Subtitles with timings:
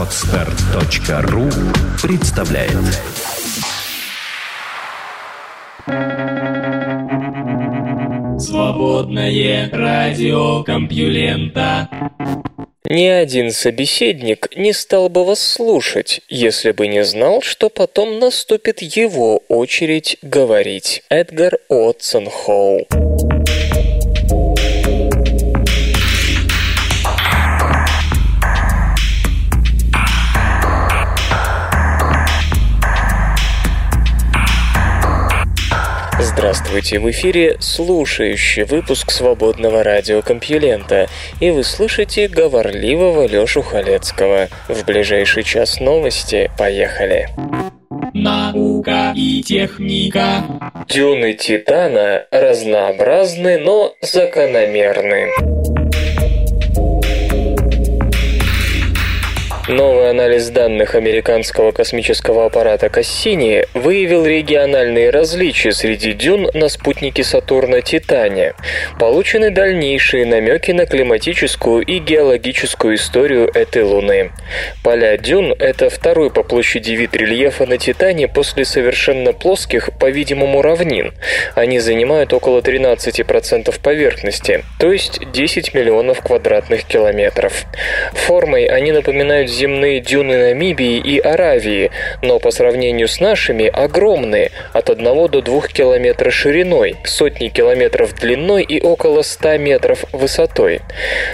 [0.00, 1.50] Отстар.ру
[2.00, 2.72] представляет
[8.40, 11.90] Свободное радио Компьюлента
[12.86, 18.80] Ни один собеседник не стал бы вас слушать, если бы не знал, что потом наступит
[18.80, 21.02] его очередь говорить.
[21.10, 22.86] Эдгар Отсон Хоу.
[36.32, 41.08] Здравствуйте, в эфире слушающий выпуск свободного радиокомпьюлента,
[41.40, 44.48] и вы слышите говорливого Лёшу Халецкого.
[44.68, 46.48] В ближайший час новости.
[46.56, 47.28] Поехали!
[48.14, 50.44] Наука и техника.
[50.88, 55.30] Дюны Титана разнообразны, но закономерны.
[59.70, 67.80] Новый анализ данных американского космического аппарата Кассини выявил региональные различия среди дюн на спутнике Сатурна
[67.80, 68.54] Титане.
[68.98, 74.32] Получены дальнейшие намеки на климатическую и геологическую историю этой Луны.
[74.82, 81.14] Поля дюн– это второй по площади вид рельефа на Титане после совершенно плоских, по-видимому, равнин.
[81.54, 87.66] Они занимают около 13% поверхности, то есть 10 миллионов квадратных километров.
[88.14, 91.90] Формой они напоминают земные дюны Намибии и Аравии,
[92.22, 98.62] но по сравнению с нашими огромные, от 1 до 2 километра шириной, сотни километров длиной
[98.62, 100.80] и около 100 метров высотой.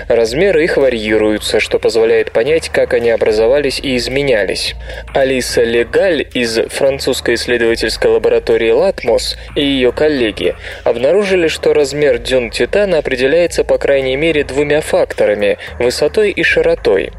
[0.09, 4.75] Размеры их варьируются, что позволяет понять, как они образовались и изменялись.
[5.15, 12.99] Алиса Легаль из французской исследовательской лаборатории Латмос и ее коллеги обнаружили, что размер дюн Титана
[12.99, 17.13] определяется по крайней мере двумя факторами– высотой и широтой.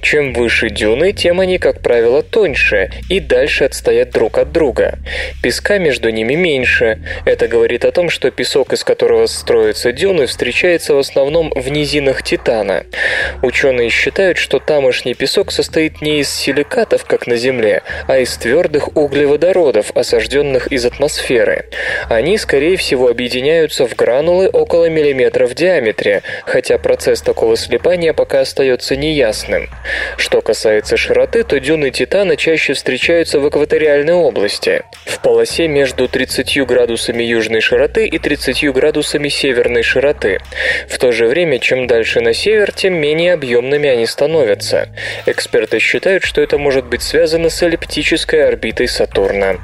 [0.00, 5.00] Чем выше выше дюны, тем они, как правило, тоньше и дальше отстоят друг от друга.
[5.42, 7.00] Песка между ними меньше.
[7.24, 12.22] Это говорит о том, что песок, из которого строятся дюны, встречается в основном в низинах
[12.22, 12.84] Титана.
[13.42, 18.96] Ученые считают, что тамошний песок состоит не из силикатов, как на Земле, а из твердых
[18.96, 21.64] углеводородов, осажденных из атмосферы.
[22.08, 28.42] Они, скорее всего, объединяются в гранулы около миллиметра в диаметре, хотя процесс такого слипания пока
[28.42, 29.68] остается неясным.
[30.16, 36.66] Что касается широты, то дюны Титана чаще встречаются в экваториальной области, в полосе между 30
[36.66, 40.40] градусами южной широты и 30 градусами северной широты.
[40.88, 44.88] В то же время, чем дальше на север, тем менее объемными они становятся.
[45.26, 49.56] Эксперты считают, что это может быть связано с эллиптической орбитой Сатурна.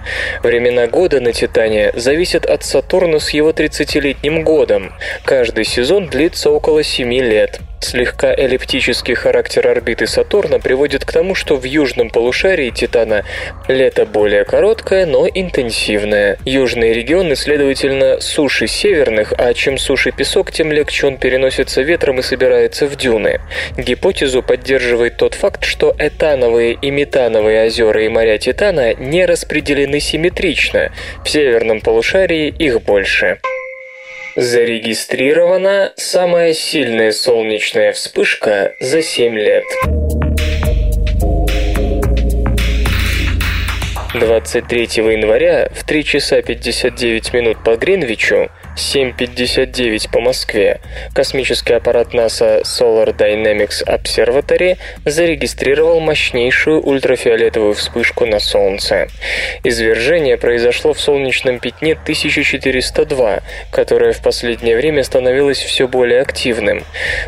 [0.42, 4.92] Времена года на Титане зависят от Сатурна с его 30-летним годом.
[5.24, 7.60] Каждый сезон длится около 7 лет.
[7.80, 13.24] Слегка эллиптический характер орбиты Сатурна приводит к тому, что в южном полушарии Титана
[13.68, 16.38] лето более короткое, но интенсивное.
[16.44, 22.22] Южные регионы, следовательно, суши северных, а чем суше песок, тем легче он переносится ветром и
[22.22, 23.40] собирается в дюны.
[23.78, 30.92] Гипотезу поддерживает тот факт, что этановые и метановые озера и моря Титана не распределены симметрично.
[31.24, 33.38] В северном полушарии их больше.
[34.36, 39.64] Зарегистрирована самая сильная солнечная вспышка за 7 лет.
[44.14, 50.80] 23 января в 3 часа 59 минут по Гринвичу 7.59 по Москве,
[51.14, 59.08] космический аппарат НАСА Solar Dynamics Observatory зарегистрировал мощнейшую ультрафиолетовую вспышку на Солнце.
[59.64, 63.40] Извержение произошло в солнечном пятне 1402,
[63.70, 66.82] которое в последнее время становилось все более активным.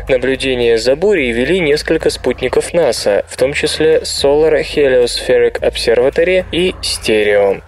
[0.09, 7.61] Наблюдение за бурей вели несколько спутников НАСА, в том числе Solar Heliospheric Observatory и Stereo.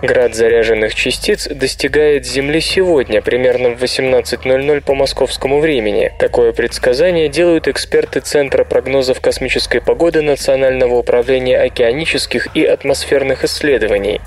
[0.00, 6.12] Град заряженных частиц достигает Земли сегодня, примерно в 18.00 по московскому времени.
[6.18, 14.20] Такое предсказание делают эксперты Центра прогнозов космической погоды Национального управления океанических и атмосферных исследований.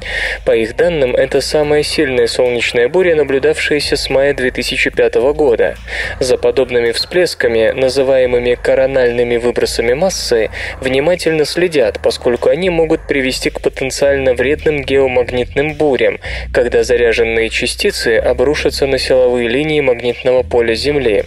[0.44, 5.76] По их данным, это самая сильная солнечная буря, наблюдавшаяся с мая 2005 года.
[6.20, 10.50] За подобными всплесками, называемыми корональными выбросами массы,
[10.82, 16.20] внимательно следят, поскольку они могут привести к потенциально вредным геомагнитным бурям,
[16.52, 21.26] когда заряженные частицы обрушатся на на силовые линии магнитного поля Земли.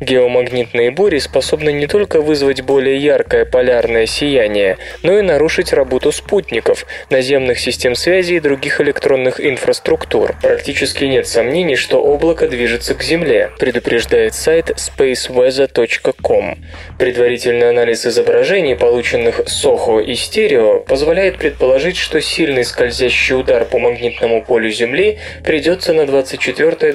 [0.00, 6.84] Геомагнитные бури способны не только вызвать более яркое полярное сияние, но и нарушить работу спутников,
[7.08, 10.34] наземных систем связи и других электронных инфраструктур.
[10.42, 16.58] Практически нет сомнений, что облако движется к Земле, предупреждает сайт spaceweather.com.
[16.98, 24.42] Предварительный анализ изображений, полученных SOHO и стерео, позволяет предположить, что сильный скользящий удар по магнитному
[24.42, 26.04] полю Земли придется на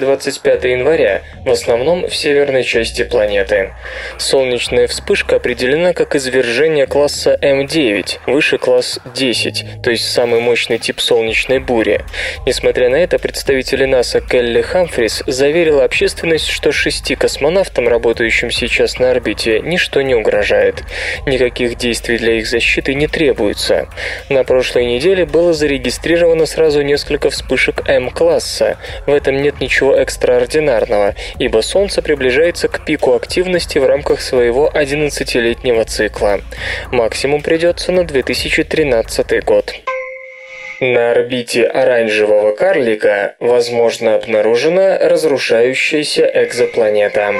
[0.02, 3.72] 24-25 января, в основном в северной части планеты.
[4.18, 11.00] Солнечная вспышка определена как извержение класса М9, выше класс 10, то есть самый мощный тип
[11.00, 12.00] солнечной бури.
[12.46, 19.10] Несмотря на это, представители НАСА Келли Хамфрис заверила общественность, что шести космонавтам, работающим сейчас на
[19.10, 20.82] орбите, ничто не угрожает.
[21.26, 23.88] Никаких действий для их защиты не требуется.
[24.28, 28.78] На прошлой неделе было зарегистрировано сразу несколько вспышек М-класса.
[29.06, 35.84] В этом нет ничего экстраординарного, ибо Солнце приближается к пику активности в рамках своего 11-летнего
[35.84, 36.40] цикла.
[36.90, 39.74] Максимум придется на 2013 год.
[40.80, 47.34] На орбите оранжевого карлика, возможно, обнаружена разрушающаяся экзопланета.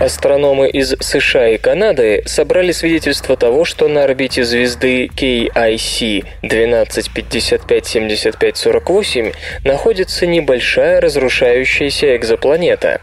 [0.00, 10.26] Астрономы из США и Канады собрали свидетельство того, что на орбите звезды KIC 12557548 находится
[10.26, 13.02] небольшая разрушающаяся экзопланета.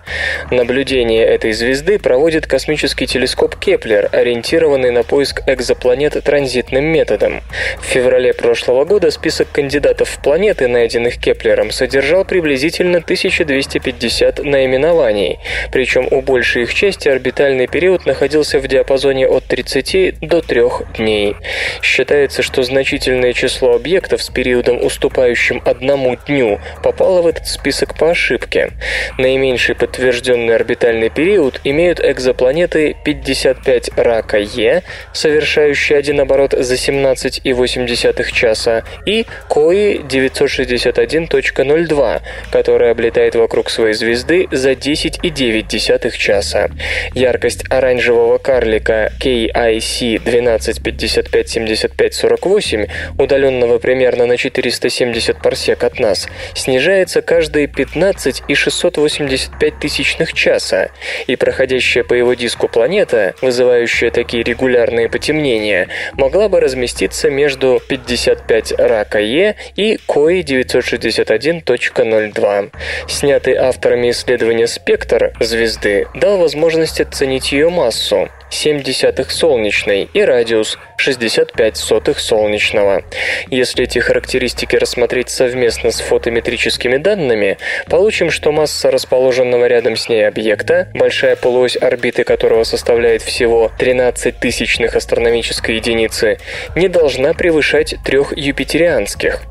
[0.50, 7.44] Наблюдение этой звезды проводит космический телескоп Кеплер, ориентированный на поиск экзопланет транзитным методом.
[7.80, 15.38] В феврале прошлого года список кандидатов в планеты, найденных Кеплером, содержал приблизительно 1250 наименований,
[15.72, 20.62] причем у большей их части части орбитальный период находился в диапазоне от 30 до 3
[20.98, 21.36] дней.
[21.82, 28.12] Считается, что значительное число объектов с периодом, уступающим одному дню, попало в этот список по
[28.12, 28.72] ошибке.
[29.18, 38.86] Наименьший подтвержденный орбитальный период имеют экзопланеты 55 Рака Е, совершающие один оборот за 17,8 часа,
[39.06, 46.70] и Кои 961.02, которая облетает вокруг своей звезды за 10,9 часа.
[47.14, 58.44] Яркость оранжевого карлика KIC 12557548, удаленного примерно на 470 парсек от нас, снижается каждые 15
[58.48, 60.92] и 685 тысячных часа,
[61.26, 68.74] и проходящая по его диску планета, вызывающая такие регулярные потемнения, могла бы разместиться между 55
[68.78, 72.72] рака Е и КОИ 961.02.
[73.08, 80.22] Снятый авторами исследования спектр звезды дал возможность возможность оценить ее массу, 7 десятых солнечной и
[80.22, 83.04] радиус 65 сотых солнечного.
[83.50, 90.28] Если эти характеристики рассмотреть совместно с фотометрическими данными, получим, что масса расположенного рядом с ней
[90.28, 96.40] объекта, большая полуось орбиты которого составляет всего 13 тысячных астрономической единицы,
[96.76, 99.42] не должна превышать трех юпитерианских.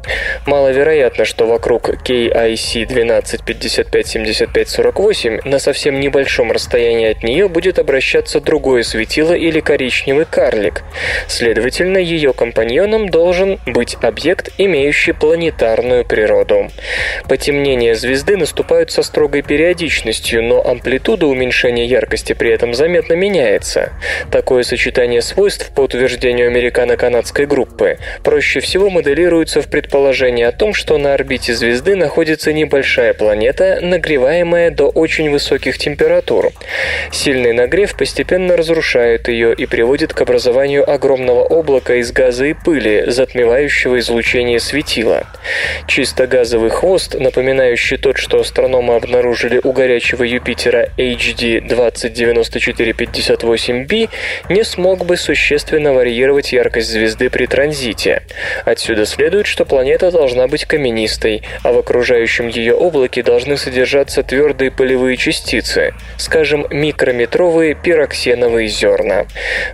[0.46, 9.32] Маловероятно, что вокруг KIC 12557548 на совсем небольшом расстоянии от нее будет обращаться другое светило
[9.32, 10.82] или коричневый карлик.
[11.36, 16.70] Следовательно, ее компаньоном должен быть объект, имеющий планетарную природу.
[17.28, 23.92] Потемнения звезды наступают со строгой периодичностью, но амплитуда уменьшения яркости при этом заметно меняется.
[24.30, 30.96] Такое сочетание свойств, по утверждению американо-канадской группы, проще всего моделируется в предположении о том, что
[30.96, 36.52] на орбите звезды находится небольшая планета, нагреваемая до очень высоких температур.
[37.12, 40.90] Сильный нагрев постепенно разрушает ее и приводит к образованию
[41.26, 45.24] огромного облака из газа и пыли, затмевающего излучение светила.
[45.86, 54.08] Чисто газовый хвост, напоминающий тот, что астрономы обнаружили у горячего Юпитера HD 209458b,
[54.50, 58.22] не смог бы существенно варьировать яркость звезды при транзите.
[58.64, 64.70] Отсюда следует, что планета должна быть каменистой, а в окружающем ее облаке должны содержаться твердые
[64.70, 69.26] полевые частицы, скажем, микрометровые пироксеновые зерна.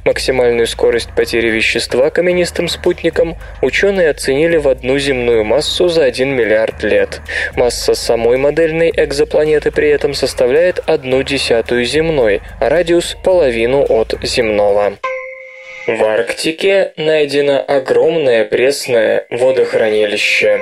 [0.04, 6.82] Максимальную скорость потери вещества каменистым спутникам ученые оценили в одну земную массу за 1 миллиард
[6.82, 7.20] лет.
[7.56, 14.94] Масса самой модельной экзопланеты при этом составляет одну десятую земной, а радиус– половину от земного.
[15.86, 20.60] В Арктике найдено огромное пресное водохранилище.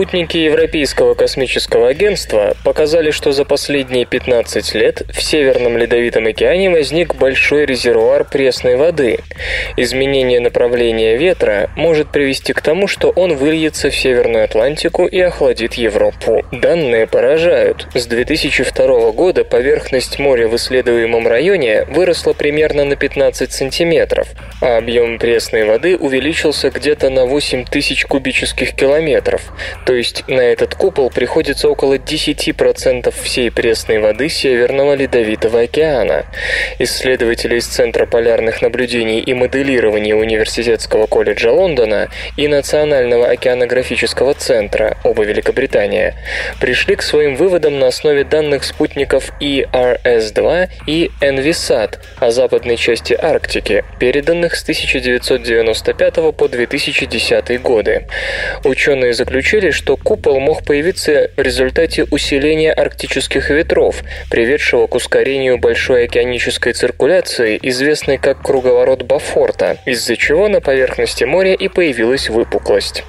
[0.00, 7.16] Спутники Европейского космического агентства показали, что за последние 15 лет в Северном Ледовитом океане возник
[7.16, 9.18] большой резервуар пресной воды.
[9.76, 15.74] Изменение направления ветра может привести к тому, что он выльется в Северную Атлантику и охладит
[15.74, 16.46] Европу.
[16.50, 17.86] Данные поражают.
[17.92, 24.28] С 2002 года поверхность моря в исследуемом районе выросла примерно на 15 сантиметров,
[24.62, 29.42] а объем пресной воды увеличился где-то на 8 тысяч кубических километров.
[29.90, 36.26] То есть на этот купол приходится около 10% всей пресной воды Северного Ледовитого океана.
[36.78, 45.24] Исследователи из Центра полярных наблюдений и моделирования Университетского колледжа Лондона и Национального океанографического центра, оба
[45.24, 46.14] Великобритания,
[46.60, 53.84] пришли к своим выводам на основе данных спутников ERS-2 и ENVISAT о западной части Арктики,
[53.98, 58.06] переданных с 1995 по 2010 годы.
[58.62, 66.04] Ученые заключили, что купол мог появиться в результате усиления арктических ветров, приведшего к ускорению большой
[66.04, 73.04] океанической циркуляции, известной как круговорот Бафорта, из-за чего на поверхности моря и появилась выпуклость.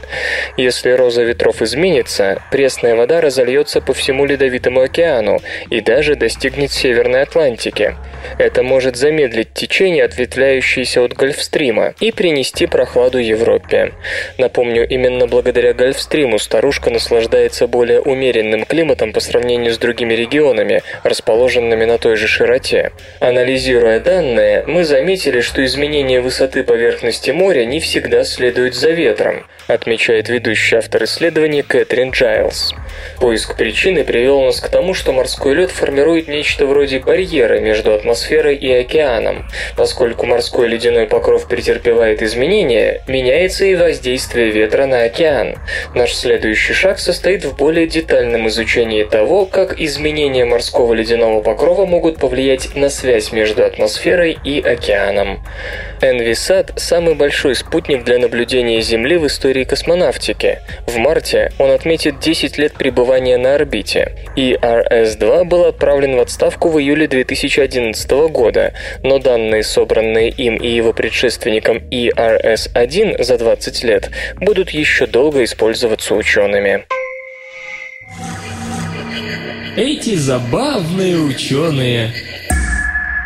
[0.57, 7.23] Если роза ветров изменится, пресная вода разольется по всему Ледовитому океану и даже достигнет Северной
[7.23, 7.95] Атлантики.
[8.37, 13.93] Это может замедлить течение, ответвляющееся от Гольфстрима, и принести прохладу Европе.
[14.37, 21.85] Напомню, именно благодаря Гольфстриму старушка наслаждается более умеренным климатом по сравнению с другими регионами, расположенными
[21.85, 22.91] на той же широте.
[23.21, 30.27] Анализируя данные, мы заметили, что изменение высоты поверхности моря не всегда следует за ветром, отмечает
[30.27, 32.73] ведущий автор исследования Кэтрин Джайлз.
[33.21, 38.57] Поиск причины привел нас к тому, что морской лед формирует нечто вроде барьера между атмосферой
[38.57, 39.47] и океаном.
[39.77, 45.55] Поскольку морской ледяной покров претерпевает изменения, меняется и воздействие ветра на океан.
[45.95, 52.17] Наш следующий шаг состоит в более детальном изучении того, как изменения морского ледяного покрова могут
[52.17, 55.45] повлиять на связь между атмосферой и океаном.
[56.01, 60.57] Envisat– самый большой спутник для наблюдения Земли в истории космонавтики.
[60.87, 64.13] В марте он отметит 10 лет пребывания на орбите.
[64.35, 70.91] ERS-2 был отправлен в отставку в июле 2011 года, но данные, собранные им и его
[70.91, 76.30] предшественником ERS-1 за 20 лет, будут еще долго использоваться учеными.
[79.75, 82.13] Эти забавные ученые.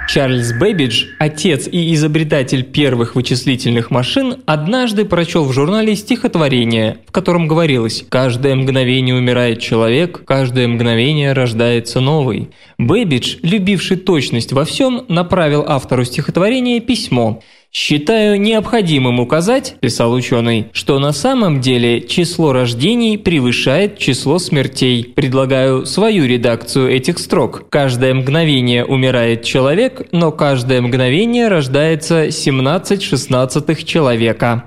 [0.08, 7.48] Чарльз Бэббидж, отец и изобретатель первых вычислительных машин, однажды прочел в журнале стихотворение, в котором
[7.48, 12.50] говорилось «Каждое мгновение умирает человек, каждое мгновение рождается новый».
[12.80, 17.44] Бэббидж, любивший точность во всем, направил автору стихотворения письмо–
[17.78, 25.12] «Считаю необходимым указать,– писал ученый,– что на самом деле число рождений превышает число смертей.
[25.14, 27.68] Предлагаю свою редакцию этих строк.
[27.70, 34.64] Каждое мгновение умирает человек, но каждое мгновение рождается 17 шестнадцатых человека».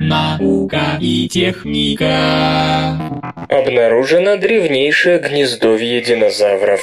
[0.00, 3.00] Наука и техника.
[3.48, 6.82] Обнаружено древнейшее гнездовье динозавров.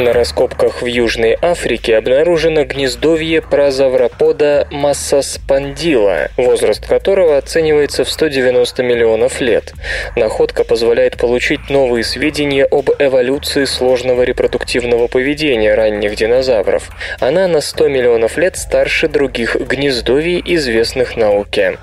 [0.00, 9.42] На раскопках в Южной Африке обнаружено гнездовье прозавропода массаспандила, возраст которого оценивается в 190 миллионов
[9.42, 9.74] лет.
[10.16, 16.88] Находка позволяет получить новые сведения об эволюции сложного репродуктивного поведения ранних динозавров.
[17.18, 21.76] Она на 100 миллионов лет старше других гнездовий, известных науке.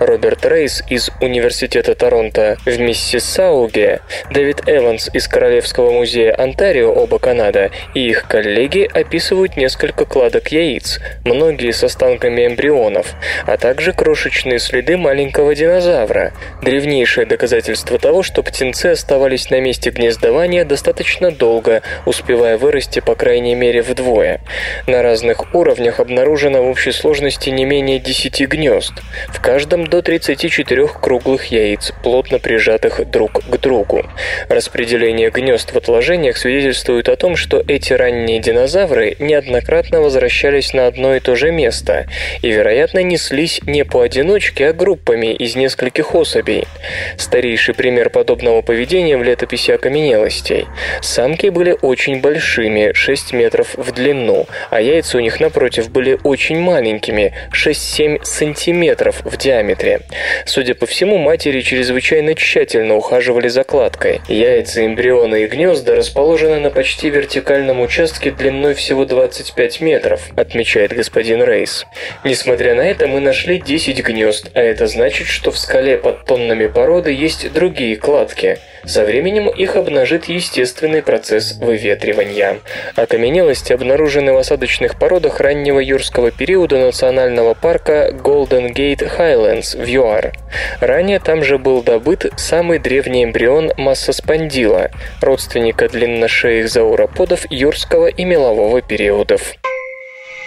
[0.00, 4.00] Роберт Рейс из Университета Торонто в Миссисауге,
[4.32, 10.48] Дэвид Эванс из Королевского музея Онтарио, оба Канада, года, и их коллеги описывают несколько кладок
[10.48, 13.14] яиц, многие с останками эмбрионов,
[13.46, 16.32] а также крошечные следы маленького динозавра.
[16.62, 23.54] Древнейшее доказательство того, что птенцы оставались на месте гнездования достаточно долго, успевая вырасти по крайней
[23.54, 24.40] мере вдвое.
[24.86, 28.92] На разных уровнях обнаружено в общей сложности не менее 10 гнезд,
[29.28, 34.06] в каждом до 34 круглых яиц, плотно прижатых друг к другу.
[34.48, 40.86] Распределение гнезд в отложениях свидетельствует о том, что что эти ранние динозавры неоднократно возвращались на
[40.86, 42.06] одно и то же место
[42.42, 46.68] и, вероятно, неслись не поодиночке, а группами из нескольких особей.
[47.16, 50.66] Старейший пример подобного поведения в летописи окаменелостей.
[51.02, 56.60] Самки были очень большими, 6 метров в длину, а яйца у них, напротив, были очень
[56.60, 60.02] маленькими, 6-7 сантиметров в диаметре.
[60.46, 64.20] Судя по всему, матери чрезвычайно тщательно ухаживали за кладкой.
[64.28, 70.92] Яйца, эмбрионы и гнезда расположены на почти вертикальном вертикальном участке длиной всего 25 метров, отмечает
[70.92, 71.86] господин Рейс.
[72.22, 76.66] Несмотря на это, мы нашли 10 гнезд, а это значит, что в скале под тоннами
[76.66, 78.58] породы есть другие кладки.
[78.84, 82.58] Со временем их обнажит естественный процесс выветривания.
[82.96, 90.32] Окаменелости обнаружены в осадочных породах раннего юрского периода национального парка Golden Gate Highlands в ЮАР.
[90.80, 97.19] Ранее там же был добыт самый древний эмбрион массоспондила, родственника длинношеих зауроподов
[97.50, 99.54] юрского и мелового периодов.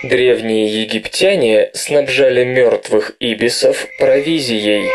[0.04, 4.90] Древние египтяне снабжали мертвых ибисов провизией.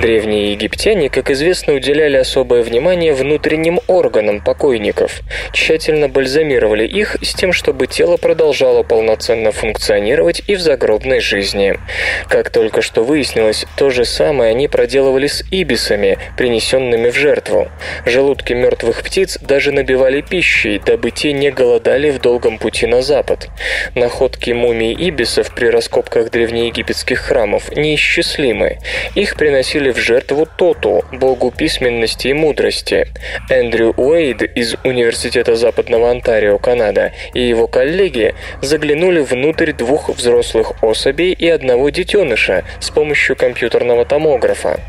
[0.00, 7.52] Древние египтяне, как известно, уделяли особое внимание внутренним органам покойников, тщательно бальзамировали их с тем,
[7.52, 11.80] чтобы тело продолжало полноценно функционировать и в загробной жизни.
[12.28, 17.68] Как только что выяснилось, то же самое они проделывали с ибисами, принесенными в жертву.
[18.06, 23.48] Желудки мертвых птиц даже набивали пищей, дабы те не голодали в долгом пути на запад.
[23.96, 28.78] Находки мумий ибисов при раскопках древнеегипетских храмов неисчислимы.
[29.16, 33.06] Их приносили приносили в жертву Тоту, богу письменности и мудрости.
[33.50, 41.32] Эндрю Уэйд из Университета Западного Онтарио, Канада, и его коллеги заглянули внутрь двух взрослых особей
[41.32, 44.80] и одного детеныша с помощью компьютерного томографа.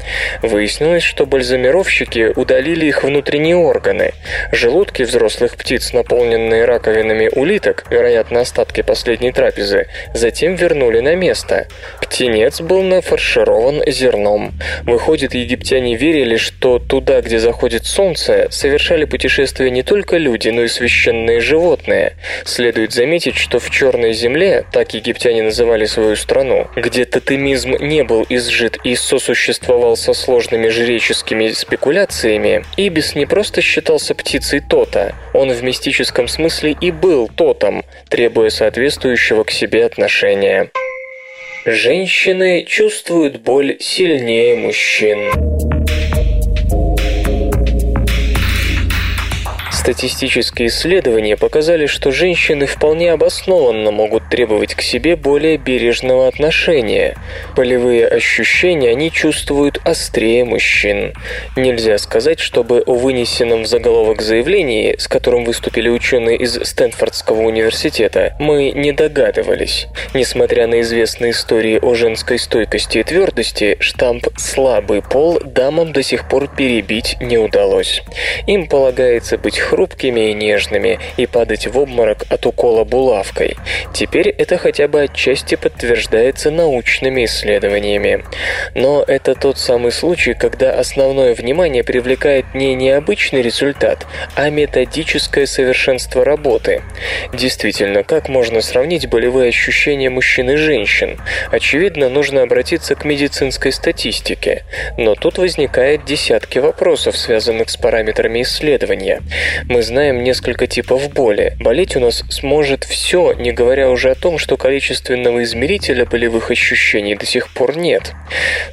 [0.42, 4.14] Выяснилось, что бальзамировщики удалили их внутренние органы.
[4.52, 11.68] Желудки взрослых птиц, наполненные раковинами улиток, вероятно, остатки последней трапезы, затем вернули на место.
[12.02, 14.54] Птенец был нафарширован зерном.
[14.90, 20.68] Выходит, египтяне верили, что туда, где заходит солнце, совершали путешествия не только люди, но и
[20.68, 22.16] священные животные.
[22.44, 28.26] Следует заметить, что в Черной земле, так египтяне называли свою страну, где тотемизм не был
[28.30, 35.62] изжит и сосуществовал со сложными жреческими спекуляциями, Ибис не просто считался птицей Тота, он в
[35.62, 40.72] мистическом смысле и был Тотом, требуя соответствующего к себе отношения.
[41.66, 45.69] Женщины чувствуют боль сильнее мужчин.
[49.90, 57.18] Статистические исследования показали, что женщины вполне обоснованно могут требовать к себе более бережного отношения.
[57.56, 61.16] Полевые ощущения они чувствуют острее мужчин.
[61.56, 68.36] Нельзя сказать, чтобы о вынесенном в заголовок заявлении, с которым выступили ученые из Стэнфордского университета,
[68.38, 69.88] мы не догадывались.
[70.14, 76.30] Несмотря на известные истории о женской стойкости и твердости, штамп «слабый пол» дамам до сих
[76.30, 78.04] пор перебить не удалось.
[78.46, 83.56] Им полагается быть хрупкими, хрупкими и нежными и падать в обморок от укола булавкой.
[83.94, 88.26] Теперь это хотя бы отчасти подтверждается научными исследованиями.
[88.76, 96.26] Но это тот самый случай, когда основное внимание привлекает не необычный результат, а методическое совершенство
[96.26, 96.82] работы.
[97.32, 101.22] Действительно, как можно сравнить болевые ощущения мужчин и женщин?
[101.52, 104.66] Очевидно, нужно обратиться к медицинской статистике.
[104.98, 109.22] Но тут возникает десятки вопросов, связанных с параметрами исследования.
[109.68, 111.56] Мы знаем несколько типов боли.
[111.60, 117.16] Болеть у нас сможет все, не говоря уже о том, что количественного измерителя болевых ощущений
[117.16, 118.14] до сих пор нет.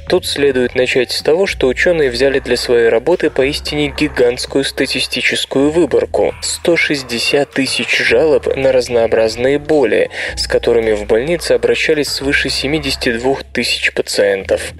[0.07, 6.33] Тут следует начать с того, что ученые взяли для своей работы поистине гигантскую статистическую выборку–
[6.41, 14.73] 160 тысяч жалоб на разнообразные боли, с которыми в больнице обращались свыше 72 тысяч пациентов.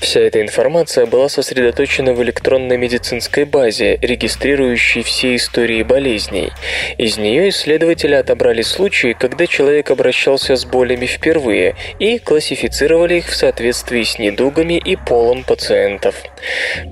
[0.00, 6.52] Вся эта информация была сосредоточена в электронной медицинской базе, регистрирующей все истории истории болезней.
[6.96, 13.34] Из нее исследователи отобрали случаи, когда человек обращался с болями впервые и классифицировали их в
[13.34, 16.14] соответствии с недугами и полом пациентов.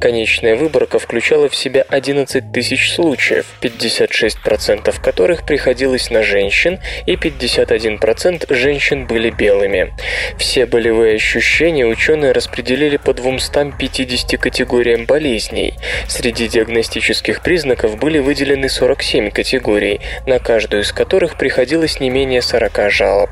[0.01, 8.53] Конечная выборка включала в себя 11 тысяч случаев, 56% которых приходилось на женщин и 51%
[8.53, 9.95] женщин были белыми.
[10.37, 15.75] Все болевые ощущения ученые распределили по 250 категориям болезней.
[16.09, 22.41] Среди диагностических признаков были выделены выделены 47 категорий, на каждую из которых приходилось не менее
[22.41, 23.31] 40 жалоб.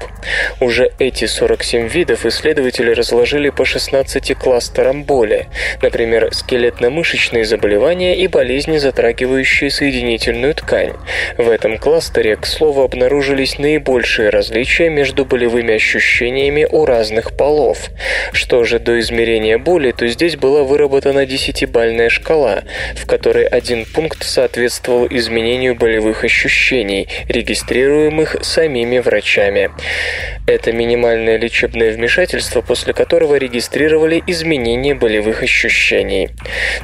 [0.61, 5.47] Уже эти 47 видов исследователи разложили по 16 кластерам боли,
[5.81, 10.93] например, скелетно-мышечные заболевания и болезни, затрагивающие соединительную ткань.
[11.39, 17.91] В этом кластере, к слову, обнаружились наибольшие различия между болевыми ощущениями у разных полов.
[18.33, 24.27] Что же до измерения боли, то здесь была выработана десятибальная шкала, в которой один пункт
[24.27, 29.71] соответствовал изменению болевых ощущений, регистрируемых самими врачами.
[30.47, 36.31] Это минимальное лечебное вмешательство, после которого регистрировали изменения болевых ощущений.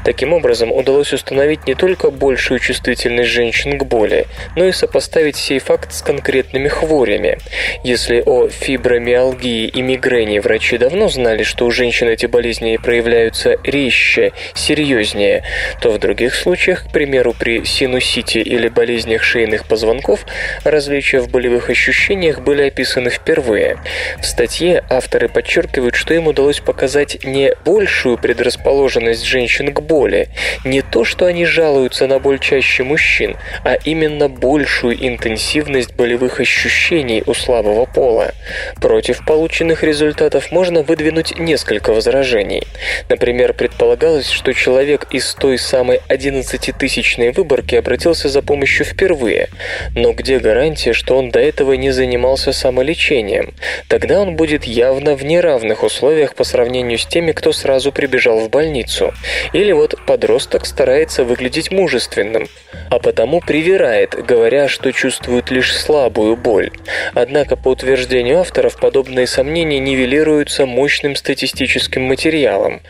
[0.05, 5.59] Таким образом, удалось установить не только большую чувствительность женщин к боли, но и сопоставить сей
[5.59, 7.39] факт с конкретными хворями.
[7.85, 14.33] Если о фибромиалгии и мигрени врачи давно знали, что у женщин эти болезни проявляются резче,
[14.55, 15.45] серьезнее,
[15.81, 20.27] то в других случаях, к примеру, при синусите или болезнях шейных позвонков,
[20.65, 23.79] различия в болевых ощущениях были описаны впервые.
[24.21, 30.29] В статье авторы подчеркивают, что им удалось показать не большую предрасположенность женщин к боли,
[30.65, 37.23] не то, что они жалуются на боль чаще мужчин, а именно большую интенсивность болевых ощущений
[37.27, 38.33] у слабого пола.
[38.81, 42.63] Против полученных результатов можно выдвинуть несколько возражений.
[43.09, 49.49] Например, предполагалось, что человек из той самой 11-тысячной выборки обратился за помощью впервые.
[49.95, 53.55] Но где гарантия, что он до этого не занимался самолечением?
[53.89, 58.51] Тогда он будет явно в неравных условиях по сравнению с теми, кто сразу прибежал в
[58.51, 59.13] больницу.
[59.53, 62.49] Или вот подросток старается выглядеть мужественным,
[62.91, 66.71] а потому привирает, говоря, что чувствует лишь слабую боль.
[67.15, 72.81] Однако, по утверждению авторов, подобные сомнения нивелируются мощным статистическим материалом.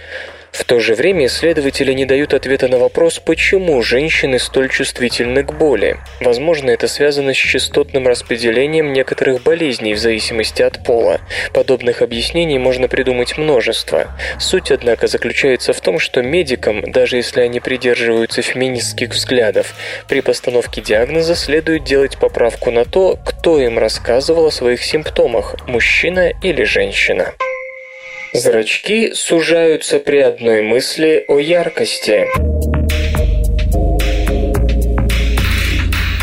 [0.52, 5.52] В то же время исследователи не дают ответа на вопрос, почему женщины столь чувствительны к
[5.54, 5.96] боли.
[6.20, 11.22] Возможно, это связано с частотным распределением некоторых болезней в зависимости от пола.
[11.54, 14.08] Подобных объяснений можно придумать множество.
[14.38, 19.74] Суть, однако, заключается в том, что медикам, даже если они придерживаются феминистских взглядов,
[20.06, 26.30] при постановке диагноза следует делать поправку на то, кто им рассказывал о своих симптомах– мужчина
[26.42, 27.32] или женщина.
[28.34, 32.26] Зрачки сужаются при одной мысли о яркости.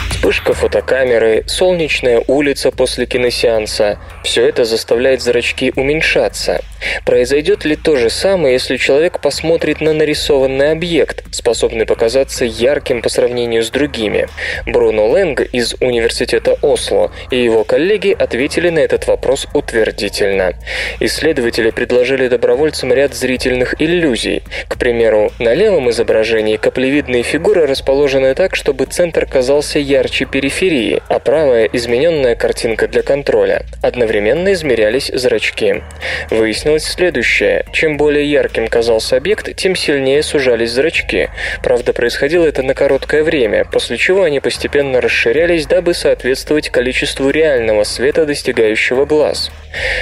[0.09, 6.61] Вспышка фотокамеры, солнечная улица после киносеанса– все это заставляет зрачки уменьшаться.
[7.05, 13.09] Произойдет ли то же самое, если человек посмотрит на нарисованный объект, способный показаться ярким по
[13.09, 14.27] сравнению с другими?
[14.65, 20.53] Бруно Лэнг из Университета Осло и его коллеги ответили на этот вопрос утвердительно.
[20.99, 24.43] Исследователи предложили добровольцам ряд зрительных иллюзий.
[24.67, 31.19] К примеру, на левом изображении каплевидные фигуры расположены так, чтобы центр казался ярче периферии, а
[31.19, 33.65] правая– измененная картинка для контроля.
[33.81, 34.18] Одновременно
[34.53, 35.83] измерялись зрачки.
[36.29, 37.65] Выяснилось следующее.
[37.71, 41.29] Чем более ярким казался объект, тем сильнее сужались зрачки.
[41.63, 47.83] Правда, происходило это на короткое время, после чего они постепенно расширялись, дабы соответствовать количеству реального
[47.83, 49.51] света, достигающего глаз.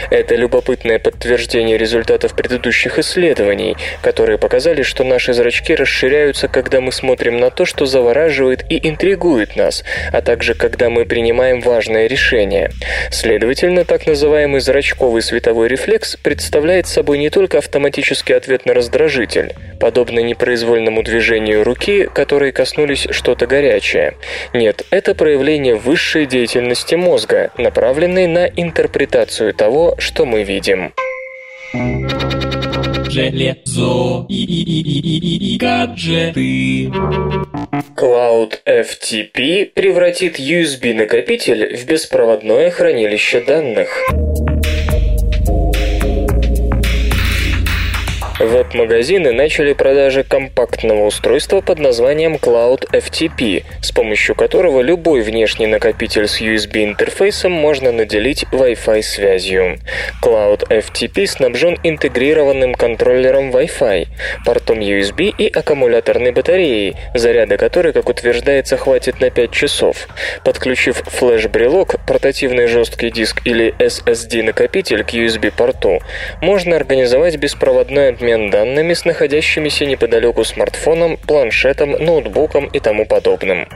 [0.09, 7.37] Это любопытное подтверждение результатов предыдущих исследований, которые показали, что наши зрачки расширяются, когда мы смотрим
[7.37, 12.71] на то, что завораживает и интригует нас, а также когда мы принимаем важное решение.
[13.11, 20.19] Следовательно, так называемый зрачковый световой рефлекс представляет собой не только автоматический ответ на раздражитель, подобно
[20.19, 24.15] непроизвольному движению руки, которые коснулись что-то горячее.
[24.53, 30.93] Нет, это проявление высшей деятельности мозга, направленной на интерпретацию того, что мы видим.
[31.73, 32.46] Железо и,
[34.29, 36.91] и, и, и, и, и гаджеты.
[37.95, 43.89] Cloud FTP превратит USB-накопитель в беспроводное хранилище данных.
[48.39, 56.27] Веб-магазины начали продажи компактного устройства под названием Cloud FTP, с помощью которого любой внешний накопитель
[56.27, 59.79] с USB-интерфейсом можно наделить Wi-Fi связью.
[60.23, 64.05] Cloud FTP снабжен интегрированным контроллером Wi-Fi,
[64.45, 70.07] портом USB и аккумуляторной батареей, заряда которой, как утверждается, хватит на 5 часов.
[70.43, 76.01] Подключив флеш-брелок, портативный жесткий диск или SSD-накопитель к USB-порту,
[76.39, 83.69] можно организовать беспроводной обмен обмен данными с находящимися неподалеку смартфоном, планшетом, ноутбуком и тому подобным.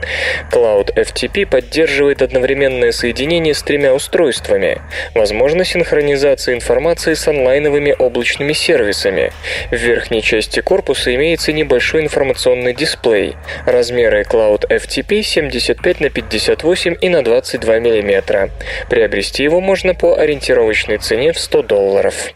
[0.52, 4.82] Cloud FTP поддерживает одновременное соединение с тремя устройствами.
[5.14, 9.32] Возможно синхронизация информации с онлайновыми облачными сервисами.
[9.70, 13.36] В верхней части корпуса имеется небольшой информационный дисплей.
[13.66, 18.50] Размеры Cloud FTP 75 на 58 и на 22 мм.
[18.90, 22.34] Приобрести его можно по ориентировочной цене в 100 долларов.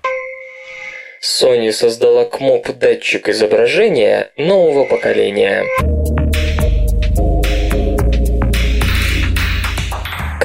[1.23, 5.65] Sony создала КМОП-датчик изображения нового поколения.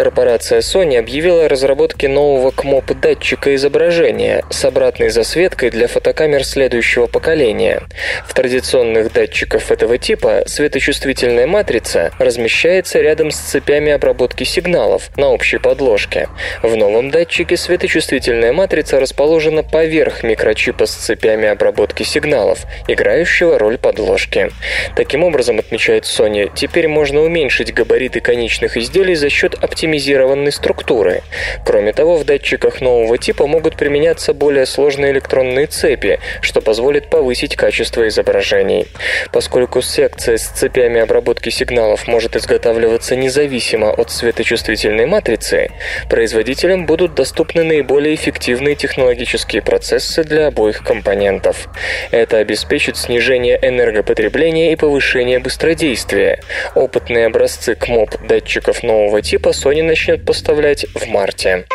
[0.02, 7.84] Корпорация Sony объявила о разработке нового КМОП-датчика изображения с обратной засветкой для фотокамер следующего поколения.
[8.26, 15.60] В традиционных датчиках этого типа светочувствительная матрица размещается рядом с цепями обработки сигналов на общей
[15.60, 16.30] подложке.
[16.64, 24.50] В новом датчике светочувствительная матрица расположена поверх микрочипа с цепями обработки сигналов, играющего роль подложки.
[24.96, 29.54] Таким образом, отмечает Sony, теперь можно уменьшить габариты конечных изделий за счет
[29.92, 31.22] оптимизированной структуры.
[31.66, 37.56] Кроме того, в датчиках нового типа могут применяться более сложные электронные цепи, что позволит повысить
[37.56, 38.88] качество изображений.
[39.34, 45.72] Поскольку секция с цепями обработки сигналов может изготавливаться независимо от светочувствительной матрицы,
[46.10, 51.68] производителям будут доступны наиболее эффективные технологические процессы для обоих компонентов.
[52.12, 56.40] Это обеспечит снижение энергопотребления и повышение быстродействия.
[56.76, 61.66] Опытные образцы КМОП датчиков нового типа Sony начнет поставлять в марте.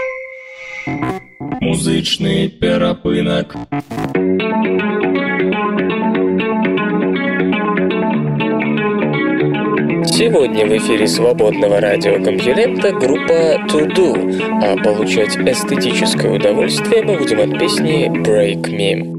[1.60, 3.54] Музычный перапынок.
[10.04, 17.58] Сегодня в эфире свободного радиокомпьюлента группа To Do, а получать эстетическое удовольствие мы будем от
[17.58, 19.15] песни Break Me.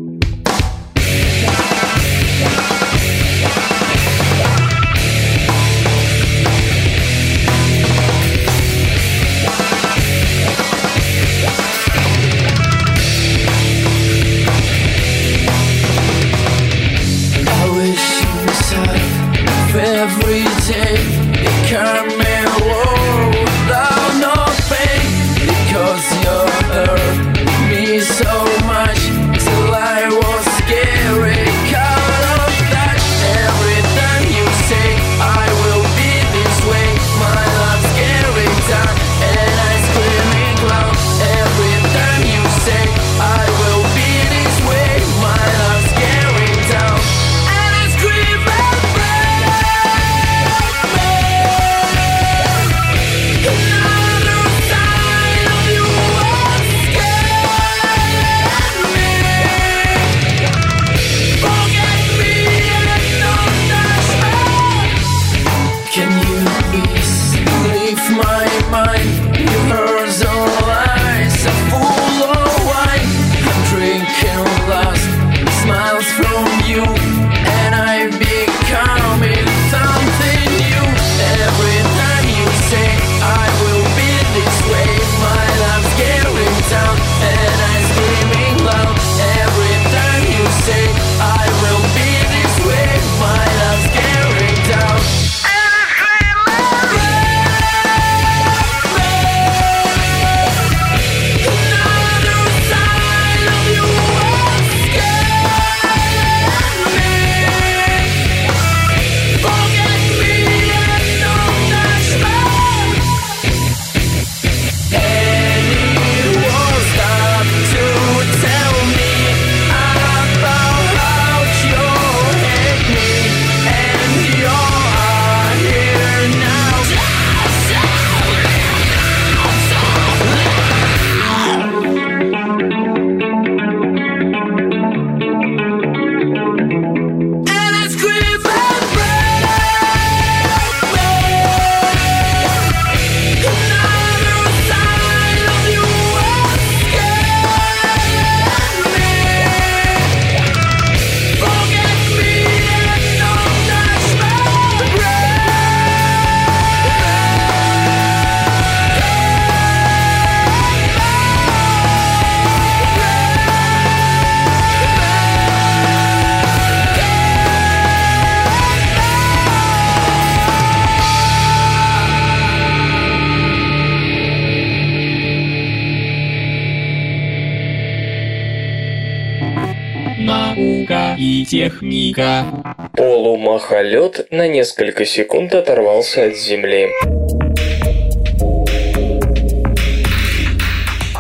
[181.46, 182.46] Техника.
[182.94, 186.90] Полумахолет на несколько секунд оторвался от земли.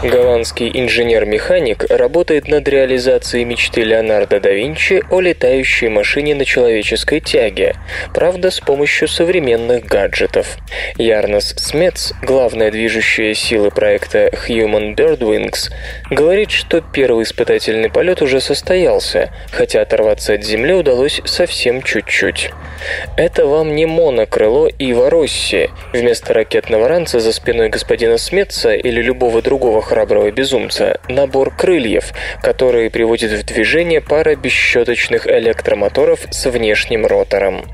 [0.03, 7.75] Голландский инженер-механик работает над реализацией мечты Леонардо да Винчи о летающей машине на человеческой тяге,
[8.13, 10.57] правда, с помощью современных гаджетов.
[10.97, 15.71] Ярнос Смец, главная движущая сила проекта Human Birdwings,
[16.11, 22.51] говорит, что первый испытательный полет уже состоялся, хотя оторваться от Земли удалось совсем чуть-чуть.
[23.17, 25.71] Это вам не монокрыло Ива Росси.
[25.91, 32.89] Вместо ракетного ранца за спиной господина Сметца или любого другого храброго безумца набор крыльев, которые
[32.89, 37.65] приводит в движение пара бесщеточных электромоторов с внешним ротором.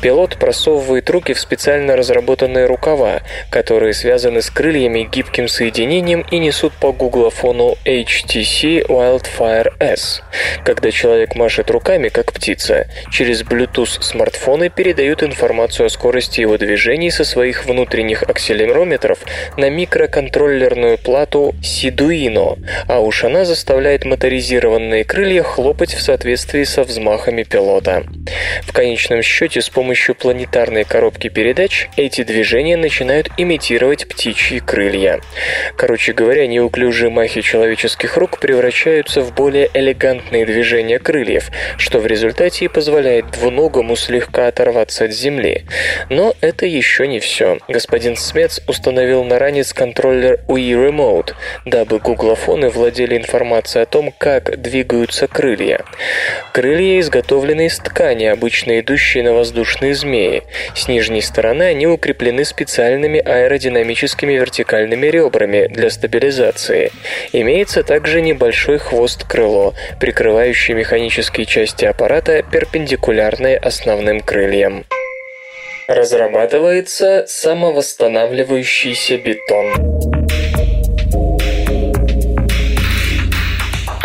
[0.00, 6.72] Пилот просовывает руки в специально разработанные рукава, которые связаны с крыльями гибким соединением и несут
[6.74, 10.22] по гуглофону HTC Wildfire S.
[10.64, 17.10] Когда человек машет руками, как птица, через Bluetooth смартфоны передают информацию о скорости его движений
[17.10, 19.18] со своих внутренних акселерометров
[19.56, 27.42] на микроконтроллерную плату Сидуино, а уж она заставляет моторизированные крылья хлопать в соответствии со взмахами
[27.42, 28.04] пилота.
[28.62, 35.20] В конечном счете, с помощью планетарной коробки передач эти движения начинают имитировать птичьи крылья.
[35.76, 42.66] Короче говоря, неуклюжие махи человеческих рук превращаются в более элегантные движения крыльев, что в результате
[42.66, 45.64] и позволяет двуногому слегка оторваться от земли.
[46.10, 47.58] Но это еще не все.
[47.68, 51.34] Господин Смец установил на ранец контроллер Wii Remote,
[51.64, 55.80] дабы гуглофоны владели информацией о том, как двигаются крылья.
[56.52, 60.42] Крылья изготовлены из ткани, обычно идущей на воздушные змеи.
[60.74, 66.92] С нижней стороны они укреплены специальными аэродинамическими вертикальными ребрами для стабилизации.
[67.32, 74.84] Имеется также небольшой хвост-крыло, прикрывающий механические части аппарата, перпендикулярные основным крыльям.
[75.88, 80.75] Разрабатывается самовосстанавливающийся бетон.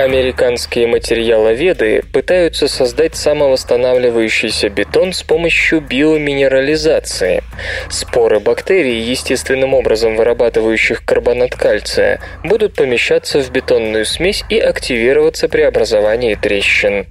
[0.01, 7.43] Американские материаловеды пытаются создать самовосстанавливающийся бетон с помощью биоминерализации.
[7.87, 15.61] Споры бактерий, естественным образом вырабатывающих карбонат кальция, будут помещаться в бетонную смесь и активироваться при
[15.61, 17.05] образовании трещин.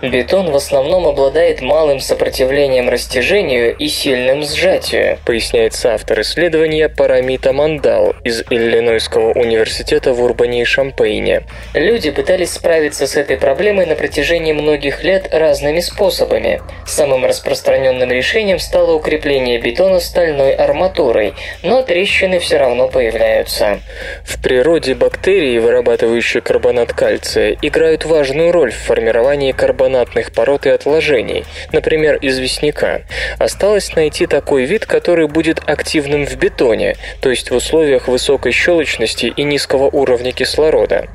[0.00, 8.14] Бетон в основном обладает малым сопротивлением растяжению и сильным сжатию, поясняет автор исследования Парамита Мандал
[8.22, 11.42] из Иллинойского университета в Урбане и Шампейне.
[11.74, 16.60] Люди пытались справиться с этой проблемой на протяжении многих лет разными способами.
[16.84, 23.80] Самым распространенным решением стало укрепление бетона стальной арматурой, но трещины все равно появляются.
[24.26, 31.46] В природе бактерии, вырабатывающие карбонат кальция, играют важную роль в формировании карбонатных пород и отложений,
[31.72, 33.00] например, известняка.
[33.38, 39.32] Осталось найти такой вид, который будет активным в бетоне, то есть в условиях высокой щелочности
[39.34, 41.06] и низкого уровня кислорода.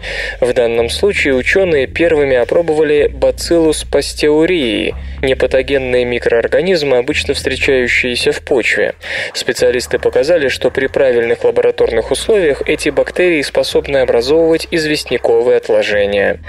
[0.41, 8.95] В данном случае ученые первыми опробовали бациллус пастеурии, непатогенные микроорганизмы, обычно встречающиеся в почве.
[9.33, 16.39] Специалисты показали, что при правильных лабораторных условиях эти бактерии способны образовывать известняковые отложения.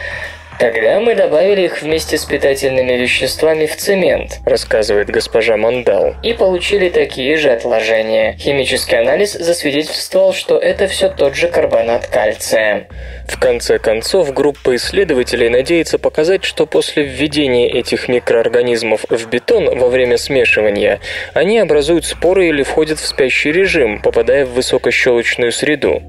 [0.59, 6.15] Тогда мы добавили их вместе с питательными веществами в цемент, рассказывает госпожа Мандал.
[6.23, 8.37] И получили такие же отложения.
[8.39, 12.87] Химический анализ засвидетельствовал, что это все тот же карбонат кальция.
[13.27, 19.89] В конце концов, группа исследователей надеется показать, что после введения этих микроорганизмов в бетон во
[19.89, 21.01] время смешивания,
[21.33, 26.03] они образуют споры или входят в спящий режим, попадая в высокощелочную среду.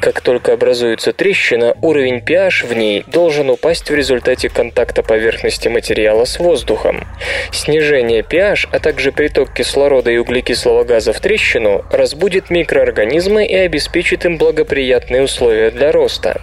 [0.00, 6.24] Как только образуется трещина, уровень pH в ней должен упасть в результате контакта поверхности материала
[6.24, 7.06] с воздухом.
[7.52, 14.24] Снижение pH, а также приток кислорода и углекислого газа в трещину разбудит микроорганизмы и обеспечит
[14.24, 16.40] им благоприятные условия для роста.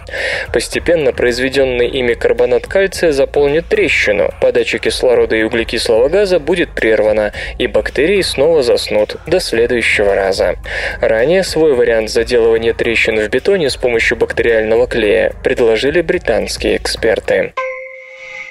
[0.52, 7.66] Постепенно произведенный ими карбонат кальция заполнит трещину, подача кислорода и углекислого газа будет прервана, и
[7.66, 10.56] бактерии снова заснут до следующего раза.
[11.00, 17.35] Ранее свой вариант заделывания трещин в бетоне с помощью бактериального клея предложили британские эксперты.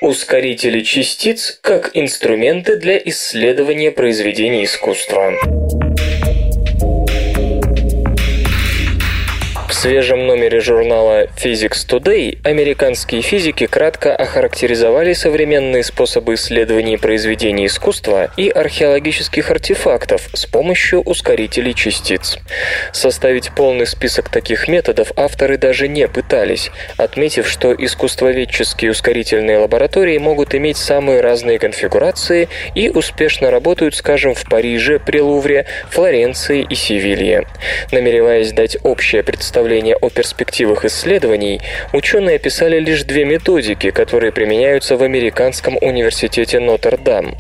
[0.02, 5.34] Ускорители частиц как инструменты для исследования произведений искусства.
[9.86, 18.50] Свежем номере журнала Physics Today американские физики кратко охарактеризовали современные способы исследования произведений искусства и
[18.50, 22.40] археологических артефактов с помощью ускорителей частиц.
[22.94, 30.56] Составить полный список таких методов авторы даже не пытались, отметив, что искусствоведческие ускорительные лаборатории могут
[30.56, 37.46] иметь самые разные конфигурации и успешно работают, скажем, в Париже, при Лувре, Флоренции и Севилье.
[37.92, 41.60] Намереваясь дать общее представление представление о перспективах исследований,
[41.92, 47.36] ученые описали лишь две методики, которые применяются в Американском университете Нотр-Дам.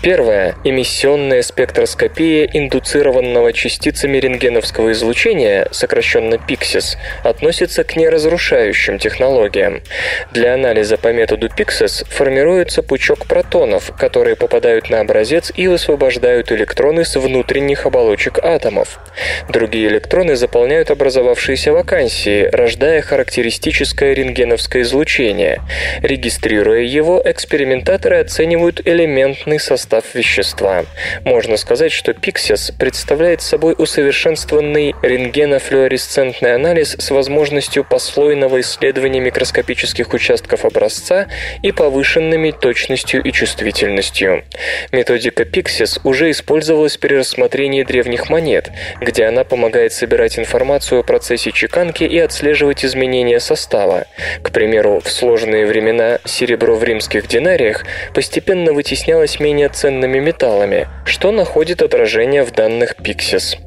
[0.00, 9.82] Первая– эмиссионная спектроскопия индуцированного частицами рентгеновского излучения, сокращенно PIXIS, относится к неразрушающим технологиям.
[10.30, 17.04] Для анализа по методу PIXIS формируется пучок протонов, которые попадают на образец и высвобождают электроны
[17.04, 19.00] с внутренних оболочек атомов.
[19.48, 25.62] Другие электроны заполняют образовавшиеся вакансии, рождая характеристическое рентгеновское излучение.
[26.02, 30.84] Регистрируя его, экспериментаторы оценивают элементный состав вещества.
[31.24, 40.66] Можно сказать, что PIXIS представляет собой усовершенствованный рентгенофлюоресцентный анализ с возможностью послойного исследования микроскопических участков
[40.66, 41.28] образца
[41.62, 44.44] и повышенными точностью и чувствительностью.
[44.92, 48.70] Методика PIXIS уже использовалась при рассмотрении древних монет,
[49.00, 51.69] где она помогает собирать информацию о процессе чеканки
[52.04, 54.06] и отслеживать изменения состава.
[54.42, 61.32] К примеру, в сложные времена серебро в римских динариях постепенно вытеснялось менее ценными металлами, что
[61.32, 63.58] находит отражение в данных PIXIS.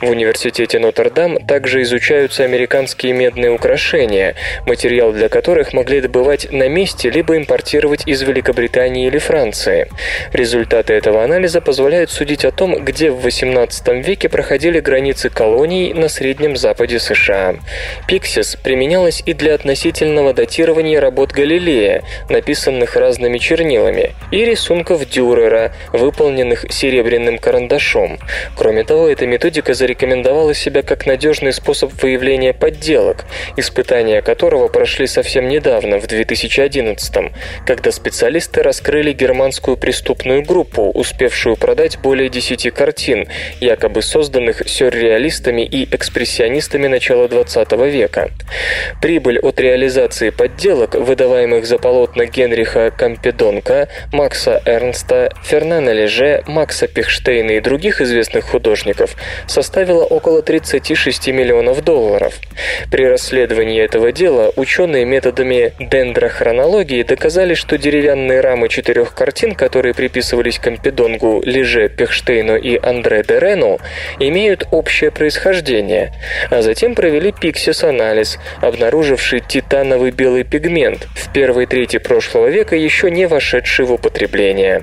[0.00, 4.34] В университете Нотр-Дам также изучаются американские медные украшения,
[4.66, 9.88] материал для которых могли добывать на месте либо импортировать из Великобритании или Франции.
[10.32, 16.08] Результаты этого анализа позволяют судить о том, где в XVIII веке проходили границы колоний на
[16.08, 17.41] Среднем Западе США.
[18.06, 26.66] Пиксис применялась и для относительного датирования работ Галилея, написанных разными чернилами, и рисунков Дюрера, выполненных
[26.70, 28.18] серебряным карандашом.
[28.56, 33.24] Кроме того, эта методика зарекомендовала себя как надежный способ выявления подделок,
[33.56, 37.32] испытания которого прошли совсем недавно, в 2011
[37.66, 43.28] когда специалисты раскрыли германскую преступную группу, успевшую продать более 10 картин,
[43.60, 48.28] якобы созданных сюрреалистами и экспрессионистами начала 20 века.
[49.00, 57.52] Прибыль от реализации подделок, выдаваемых за полотна Генриха Кампедонка, Макса Эрнста, Фернана Леже, Макса Пихштейна
[57.52, 59.16] и других известных художников,
[59.46, 62.34] составила около 36 миллионов долларов.
[62.90, 70.58] При расследовании этого дела ученые методами дендрохронологии доказали, что деревянные рамы четырех картин, которые приписывались
[70.58, 73.80] Кампедонгу, Леже, Пехштейну и Андре де Рену,
[74.18, 76.12] имеют общее происхождение,
[76.50, 83.26] а затем провели пиксис-анализ, обнаруживший титановый белый пигмент, в первой трети прошлого века еще не
[83.26, 84.82] вошедший в употребление.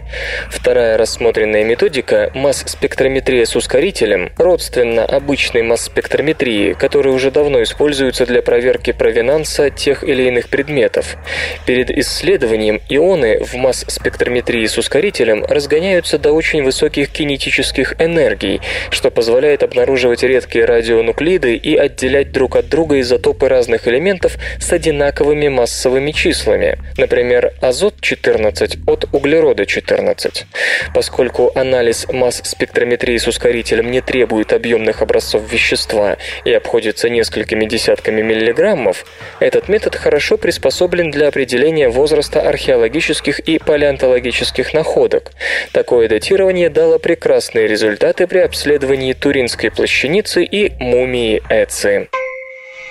[0.49, 8.91] Вторая рассмотренная методика– масс-спектрометрия с ускорителем, родственна обычной масс-спектрометрии, которая уже давно используется для проверки
[8.91, 11.17] провинанса тех или иных предметов.
[11.65, 19.63] Перед исследованием ионы в масс-спектрометрии с ускорителем разгоняются до очень высоких кинетических энергий, что позволяет
[19.63, 26.77] обнаруживать редкие радионуклиды и отделять друг от друга изотопы разных элементов с одинаковыми массовыми числами,
[26.97, 30.45] например, азот-14 от углерода-14.
[30.93, 38.21] Поскольку анализ масс спектрометрии с ускорителем не требует объемных образцов вещества и обходится несколькими десятками
[38.21, 39.05] миллиграммов,
[39.39, 45.31] этот метод хорошо приспособлен для определения возраста археологических и палеонтологических находок.
[45.71, 52.09] Такое датирование дало прекрасные результаты при обследовании Туринской плащаницы и мумии Эци.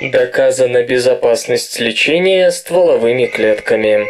[0.00, 4.06] Доказана безопасность лечения стволовыми клетками.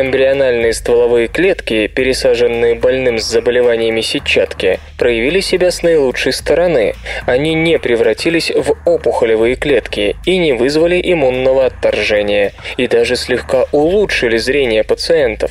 [0.00, 6.94] Эмбриональные стволовые клетки, пересаженные больным с заболеваниями сетчатки, проявили себя с наилучшей стороны.
[7.26, 14.36] Они не превратились в опухолевые клетки и не вызвали иммунного отторжения, и даже слегка улучшили
[14.36, 15.50] зрение пациентов.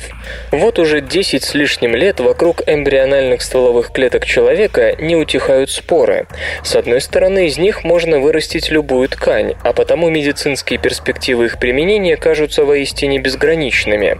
[0.50, 6.26] Вот уже 10 с лишним лет вокруг эмбриональных стволовых клеток человека не утихают споры.
[6.62, 12.16] С одной стороны, из них можно вырастить любую ткань, а потому медицинские перспективы их применения
[12.16, 14.16] кажутся воистине безграничными.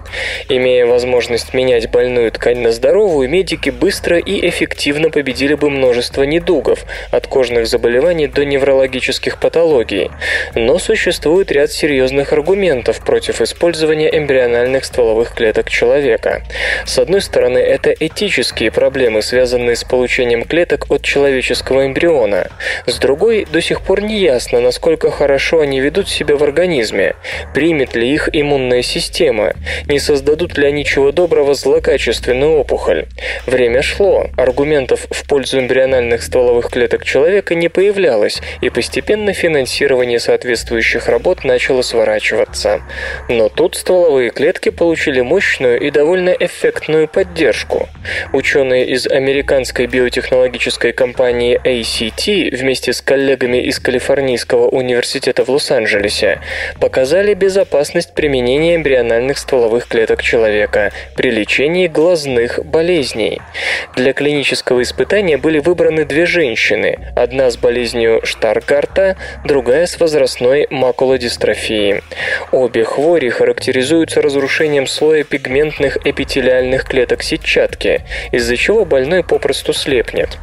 [0.49, 6.85] Имея возможность менять больную ткань на здоровую, медики быстро и эффективно победили бы множество недугов,
[7.11, 10.11] от кожных заболеваний до неврологических патологий.
[10.55, 16.43] Но существует ряд серьезных аргументов против использования эмбриональных стволовых клеток человека.
[16.85, 22.49] С одной стороны, это этические проблемы, связанные с получением клеток от человеческого эмбриона.
[22.87, 27.15] С другой, до сих пор не ясно, насколько хорошо они ведут себя в организме,
[27.55, 29.53] примет ли их иммунная система,
[29.87, 33.07] не не создадут ли они чего доброго злокачественную опухоль.
[33.47, 41.09] Время шло, аргументов в пользу эмбриональных стволовых клеток человека не появлялось, и постепенно финансирование соответствующих
[41.09, 42.83] работ начало сворачиваться.
[43.29, 47.89] Но тут стволовые клетки получили мощную и довольно эффектную поддержку.
[48.33, 56.39] Ученые из американской биотехнологической компании ACT вместе с коллегами из Калифорнийского университета в Лос-Анджелесе
[56.79, 63.41] показали безопасность применения эмбриональных стволовых клеток человека при лечении глазных болезней.
[63.97, 72.03] Для клинического испытания были выбраны две женщины, одна с болезнью Штаргарта, другая с возрастной макулодистрофией.
[72.53, 80.39] Обе хвори характеризуются разрушением слоя пигментных эпителиальных клеток сетчатки, из-за чего больной попросту слепнет.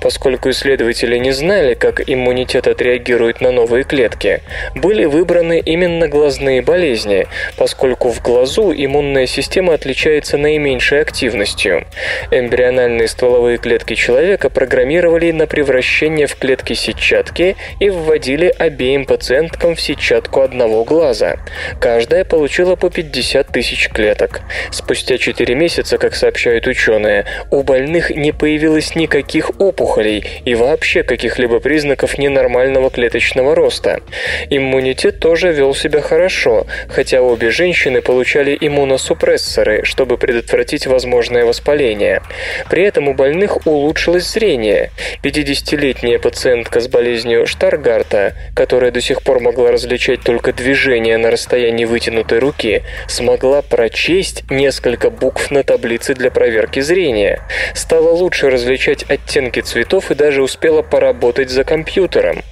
[0.00, 4.42] Поскольку исследователи не знали, как иммунитет отреагирует на новые клетки,
[4.74, 7.26] были выбраны именно глазные болезни,
[7.56, 11.86] поскольку в глазу иммунная система отличается наименьшей активностью.
[12.30, 19.80] Эмбриональные стволовые клетки человека программировали на превращение в клетки сетчатки и вводили обеим пациенткам в
[19.80, 21.36] сетчатку одного глаза.
[21.80, 24.40] Каждая получила по 50 тысяч клеток.
[24.70, 31.60] Спустя 4 месяца, как сообщают ученые, у больных не появилось никаких опухолей и вообще каких-либо
[31.60, 34.00] признаков ненормального клеточного роста.
[34.48, 42.22] Иммунитет тоже вел себя хорошо, хотя обе женщины получали иммуносупрессоры, чтобы предотвратить возможное воспаление.
[42.70, 44.90] При этом у больных улучшилось зрение.
[45.22, 51.84] 50-летняя пациентка с болезнью Штаргарта, которая до сих пор могла различать только движение на расстоянии
[51.84, 57.40] вытянутой руки, смогла прочесть несколько букв на таблице для проверки зрения.
[57.74, 62.42] Стала лучше различать оттенки цветов и даже успела поработать за компьютером.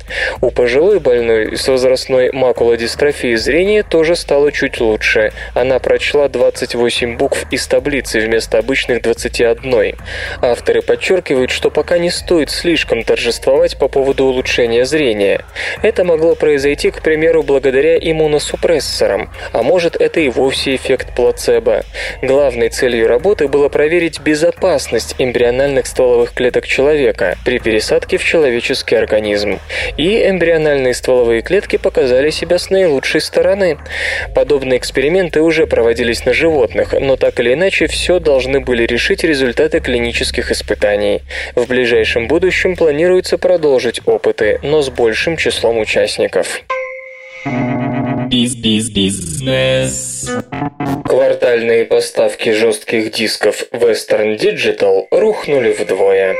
[0.41, 5.33] У пожилой больной с возрастной макулодистрофией зрение тоже стало чуть лучше.
[5.55, 9.95] Она прочла 28 букв из таблицы вместо обычных 21.
[10.41, 15.45] Авторы подчеркивают, что пока не стоит слишком торжествовать по поводу улучшения зрения.
[15.83, 21.83] Это могло произойти, к примеру, благодаря иммуносупрессорам, а может это и вовсе эффект плацебо.
[22.23, 29.61] Главной целью работы было проверить безопасность эмбриональных стволовых клеток человека при пересадке в человеческий организм.
[29.97, 33.79] И эмбриональные стволовые клетки показали себя с наилучшей стороны.
[34.35, 35.67] Подобные эксперименты уже
[36.07, 41.23] проводились на животных, но так или иначе все должны были решить результаты клинических испытаний.
[41.55, 46.63] В ближайшем будущем планируется продолжить опыты, но с большим числом участников.
[51.05, 56.35] Квартальные поставки жестких дисков Western Digital рухнули вдвое.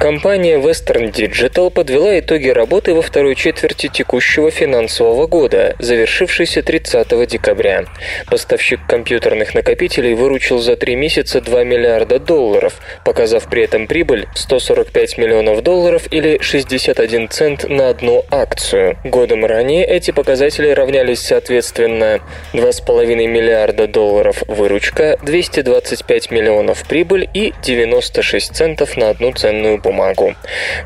[0.00, 7.84] Компания Western Digital подвела итоги работы во второй четверти текущего финансового года, завершившейся 30 декабря.
[8.26, 15.18] Поставщик компьютерных накопителей выручил за три месяца 2 миллиарда долларов, показав при этом прибыль 145
[15.18, 18.96] миллионов долларов или 61 цент на одну акцию.
[19.04, 22.20] Годом ранее эти показатели равнялись соответственно
[22.54, 30.34] 2,5 миллиарда долларов выручка, 225 миллионов прибыль и 96 центов на одну ценную бумагу бумагу.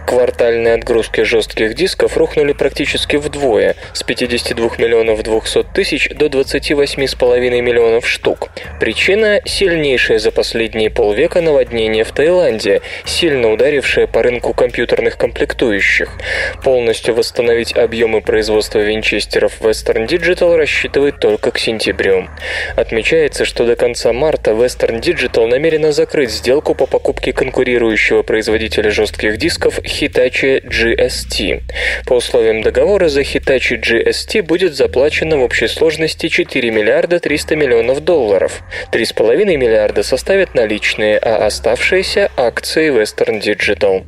[0.07, 8.09] Квартальные отгрузки жестких дисков рухнули практически вдвое, с 52 миллионов 200 тысяч до 28,5 миллионов
[8.09, 8.49] штук.
[8.81, 16.11] Причина– сильнейшее за последние полвека наводнение в Таиланде, сильно ударившее по рынку компьютерных комплектующих.
[16.63, 22.29] Полностью восстановить объемы производства винчестеров Western Digital рассчитывает только к сентябрю.
[22.77, 29.36] Отмечается, что до конца марта Western Digital намерена закрыть сделку по покупке конкурирующего производителя жестких
[29.36, 31.62] дисков Hitachi GST.
[32.07, 38.01] По условиям договора за Hitachi GST будет заплачено в общей сложности 4 миллиарда 300 миллионов
[38.05, 38.62] долларов.
[38.92, 44.05] 3,5 миллиарда составят наличные, а оставшиеся– акции Western Digital.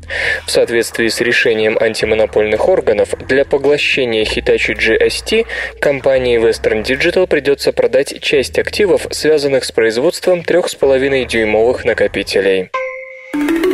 [0.46, 5.46] В соответствии с решением антимонопольных органов, для поглощения Hitachi GST
[5.80, 12.70] компании Western Digital придется продать часть активов, связанных с производством 3,5-дюймовых накопителей.
[13.32, 13.65] Факты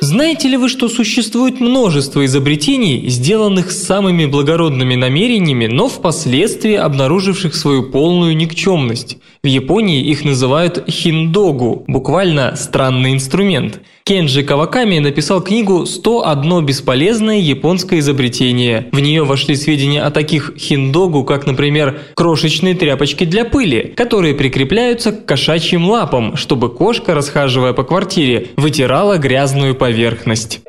[0.00, 7.90] Знаете ли вы, что существует множество изобретений, сделанных самыми благородными намерениями, но впоследствии обнаруживших свою
[7.90, 9.18] полную никчемность?
[9.46, 13.80] В Японии их называют хиндогу, буквально «странный инструмент».
[14.02, 18.88] Кенджи Каваками написал книгу «101 бесполезное японское изобретение».
[18.90, 25.12] В нее вошли сведения о таких хиндогу, как, например, крошечные тряпочки для пыли, которые прикрепляются
[25.12, 30.60] к кошачьим лапам, чтобы кошка, расхаживая по квартире, вытирала грязную поверхность.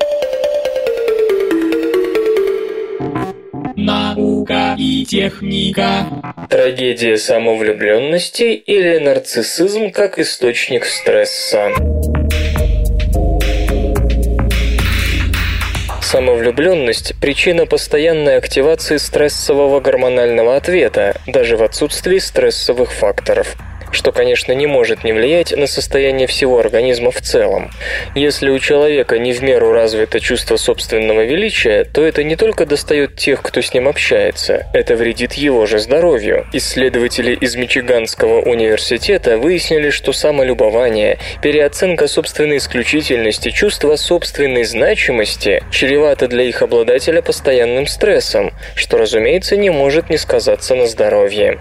[3.80, 6.08] Наука и техника.
[6.50, 11.70] Трагедия самовлюбленности или нарциссизм как источник стресса.
[16.02, 23.56] Самовлюбленность– причина постоянной активации стрессового гормонального ответа, даже в отсутствии стрессовых факторов
[23.92, 27.72] что, конечно, не может не влиять на состояние всего организма в целом.
[28.16, 33.16] Если у человека не в меру развито чувство собственного величия, то это не только достает
[33.16, 36.46] тех, кто с ним общается, это вредит его же здоровью.
[36.54, 46.44] Исследователи из Мичиганского университета выяснили, что самолюбование, переоценка собственной исключительности, чувство собственной значимости чревато для
[46.44, 51.60] их обладателя постоянным стрессом, что, разумеется, не может не сказаться на здоровье.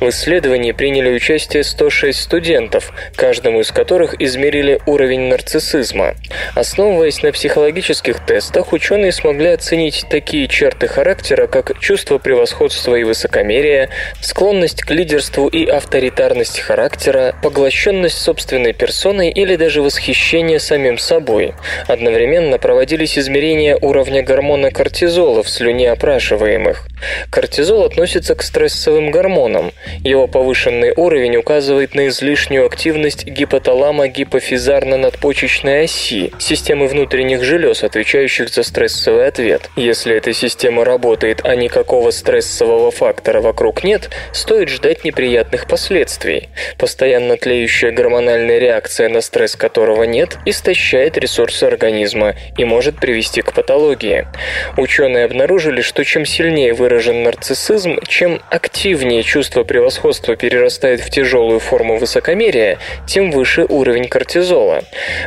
[0.00, 6.14] В исследовании приняли участие 106 студентов, каждому из которых измерили уровень нарциссизма.
[6.54, 13.90] Основываясь на психологических тестах, ученые смогли оценить такие черты характера, как чувство превосходства и высокомерия,
[14.20, 21.54] склонность к лидерству и авторитарность характера, поглощенность собственной персоной или даже восхищение самим собой.
[21.86, 26.86] Одновременно проводились измерения уровня гормона кортизола в слюне опрашиваемых.
[27.30, 29.72] Кортизол относится к стрессовым гормонам.
[30.02, 39.26] Его повышенный уровень указывает на излишнюю активность гипоталамо-гипофизарно-надпочечной оси, системы внутренних желез, отвечающих за стрессовый
[39.26, 39.68] ответ.
[39.74, 46.48] Если эта система работает, а никакого стрессового фактора вокруг нет, стоит ждать неприятных последствий.
[46.78, 53.52] Постоянно тлеющая гормональная реакция на стресс которого нет, истощает ресурсы организма и может привести к
[53.52, 54.28] патологии.
[54.76, 61.96] Ученые обнаружили, что чем сильнее выражен нарциссизм, чем активнее чувство превосходства перерастает в тяжелую форму
[61.96, 64.84] высокомерия, тем выше уровень кортизола.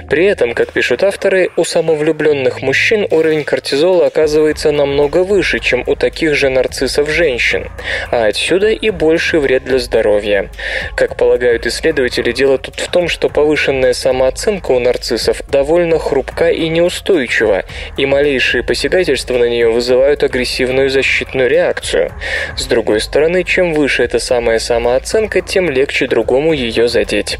[0.09, 5.95] При этом, как пишут авторы, у самовлюбленных мужчин уровень кортизола оказывается намного выше, чем у
[5.95, 7.69] таких же нарциссов женщин,
[8.11, 10.49] а отсюда и больший вред для здоровья.
[10.95, 16.67] Как полагают исследователи, дело тут в том, что повышенная самооценка у нарциссов довольно хрупка и
[16.69, 17.63] неустойчива,
[17.97, 22.11] и малейшие посягательства на нее вызывают агрессивную защитную реакцию.
[22.57, 27.39] С другой стороны, чем выше эта самая самооценка, тем легче другому ее задеть.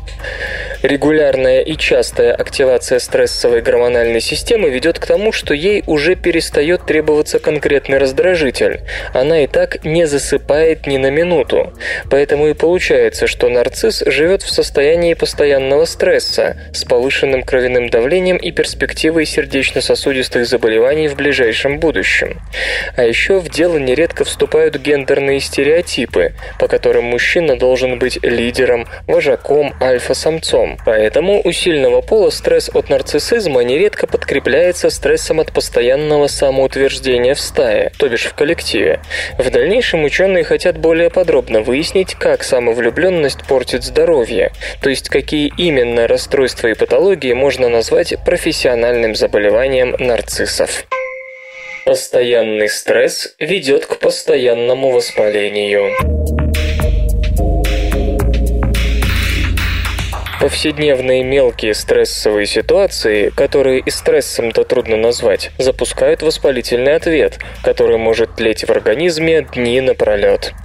[0.82, 7.38] Регулярная и частая активация стрессовой гормональной системы ведет к тому, что ей уже перестает требоваться
[7.38, 8.80] конкретный раздражитель.
[9.14, 11.74] Она и так не засыпает ни на минуту.
[12.10, 18.52] Поэтому и получается, что нарцисс живет в состоянии постоянного стресса с повышенным кровяным давлением и
[18.52, 22.42] перспективой сердечно-сосудистых заболеваний в ближайшем будущем.
[22.96, 28.61] А еще в дело нередко вступают гендерные стереотипы, по которым мужчина должен быть лидером,
[29.08, 30.78] вожаком, альфа-самцом.
[30.86, 37.92] Поэтому у сильного пола стресс от нарциссизма нередко подкрепляется стрессом от постоянного самоутверждения в стае,
[37.98, 39.02] то бишь в коллективе.
[39.38, 44.52] В дальнейшем ученые хотят более подробно выяснить, как самовлюбленность портит здоровье,
[44.82, 50.86] то есть какие именно расстройства и патологии можно назвать профессиональным заболеванием нарциссов.
[51.86, 57.01] Постоянный стресс ведет к постоянному воспалению.
[60.42, 68.64] Повседневные мелкие стрессовые ситуации, которые и стрессом-то трудно назвать, запускают воспалительный ответ, который может тлеть
[68.64, 70.56] в организме дни напролет.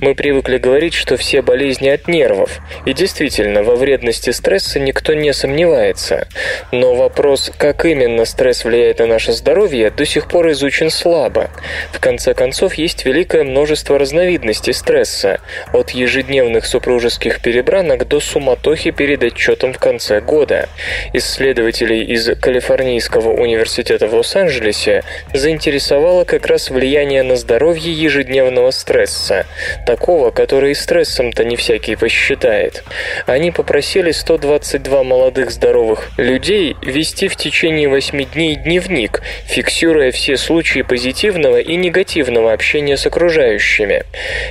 [0.00, 5.32] Мы привыкли говорить, что все болезни от нервов, и действительно, во вредности стресса никто не
[5.32, 6.28] сомневается.
[6.72, 11.50] Но вопрос, как именно стресс влияет на наше здоровье, до сих пор изучен слабо.
[11.92, 15.40] В конце концов, есть великое множество разновидностей стресса,
[15.72, 20.68] от ежедневных супружеских перебранок до суматохи перед отчетом в конце года.
[21.12, 25.02] Исследователей из Калифорнийского университета в Лос-Анджелесе
[25.32, 29.46] заинтересовало как раз влияние на здоровье ежедневного стресса,
[29.86, 32.84] такого, который и стрессом-то не всякий посчитает.
[33.26, 40.82] Они попросили 122 молодых здоровых людей вести в течение 8 дней дневник, фиксируя все случаи
[40.82, 44.04] позитивного и негативного общения с окружающими.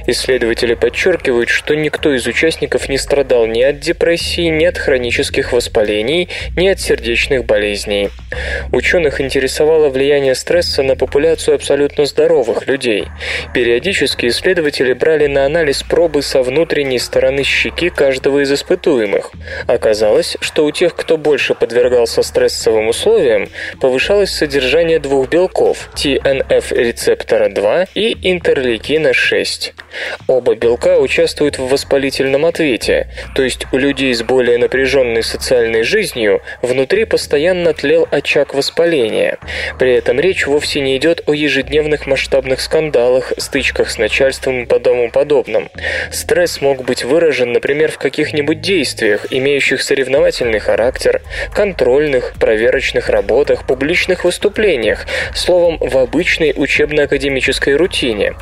[0.08, 6.30] Исследователи подчеркивают, что никто из участников не страдал ни от депрессии, ни от хронических воспалений,
[6.56, 8.10] ни от сердечных болезней.
[8.72, 13.08] Ученых интересовало влияние стресса на популяцию абсолютно здоровых людей.
[13.53, 19.31] Периодически исследователи исследователи брали на анализ пробы со внутренней стороны щеки каждого из испытуемых.
[19.67, 23.47] Оказалось, что у тех, кто больше подвергался стрессовым условиям,
[23.79, 29.73] повышалось содержание двух белков– TNF-рецептора 2 и интерлейкина-6.
[30.27, 36.41] Оба белка участвуют в воспалительном ответе, то есть у людей с более напряженной социальной жизнью
[36.61, 39.38] внутри постоянно тлел очаг воспаления.
[39.79, 45.09] При этом речь вовсе не идет о ежедневных масштабных скандалах, стычках с начальством и тому
[45.09, 45.69] подобном.
[46.11, 51.21] Стресс мог быть выражен, например, в каких-нибудь действиях, имеющих соревновательный характер,
[51.53, 58.34] контрольных, проверочных работах, публичных выступлениях, словом, в обычной учебно-академической рутине.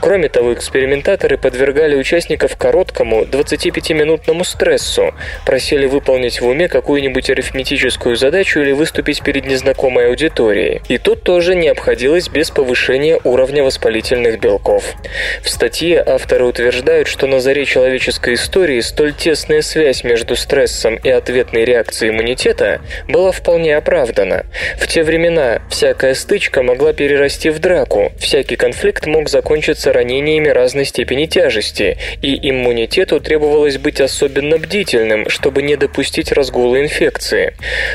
[0.00, 5.14] Кроме того, экспериментаторы подвергали участников короткому 25-минутному стрессу,
[5.44, 10.80] просили выполнить в уме какую-нибудь арифметическую задачу или выступить перед незнакомой аудиторией.
[10.88, 14.94] И тут тоже не обходилось без повышения уровня воспалительных белков.
[15.42, 21.10] В статье авторы утверждают, что на заре человеческой истории столь тесная связь между стрессом и
[21.10, 24.46] ответной реакцией иммунитета была вполне оправдана.
[24.78, 30.84] В те времена всякая стычка могла перерасти в драку, всякий конфликт мог закончиться ранениями разной
[30.84, 37.54] степени тяжести, и иммунитету требовалось быть особенно бдительным, чтобы не допустить разгула инфекции.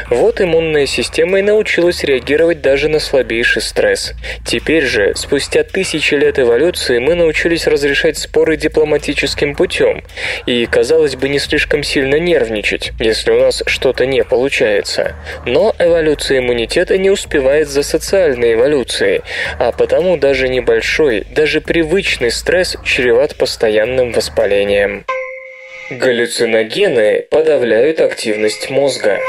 [0.10, 4.14] Вот иммунная система и научилась реагировать даже на слабейший стресс.
[4.46, 10.04] Теперь же, спустя тысячи лет эволюции, мы научились разрешать споры дипломатическим путем
[10.48, 15.16] и, казалось бы, не слишком сильно нервничать, если у нас что-то не получается.
[15.46, 19.22] Но эволюция иммунитета не успевает за социальной эволюцией,
[19.60, 25.06] а потому даже небольшой, даже привычный стресс чреват постоянным воспалением.
[25.92, 29.20] Галлюциногены подавляют активность мозга.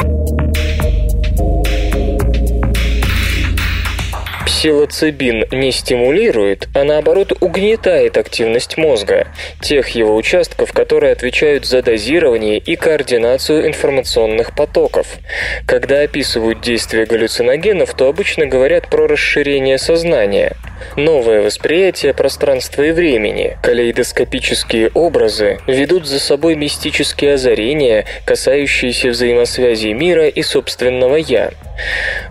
[4.58, 9.28] Псилоцибин не стимулирует, а наоборот угнетает активность мозга,
[9.60, 15.06] тех его участков, которые отвечают за дозирование и координацию информационных потоков.
[15.64, 20.56] Когда описывают действие галлюциногенов, то обычно говорят про расширение сознания.
[20.96, 30.26] Новое восприятие пространства и времени, калейдоскопические образы ведут за собой мистические озарения, касающиеся взаимосвязи мира
[30.26, 31.52] и собственного «я».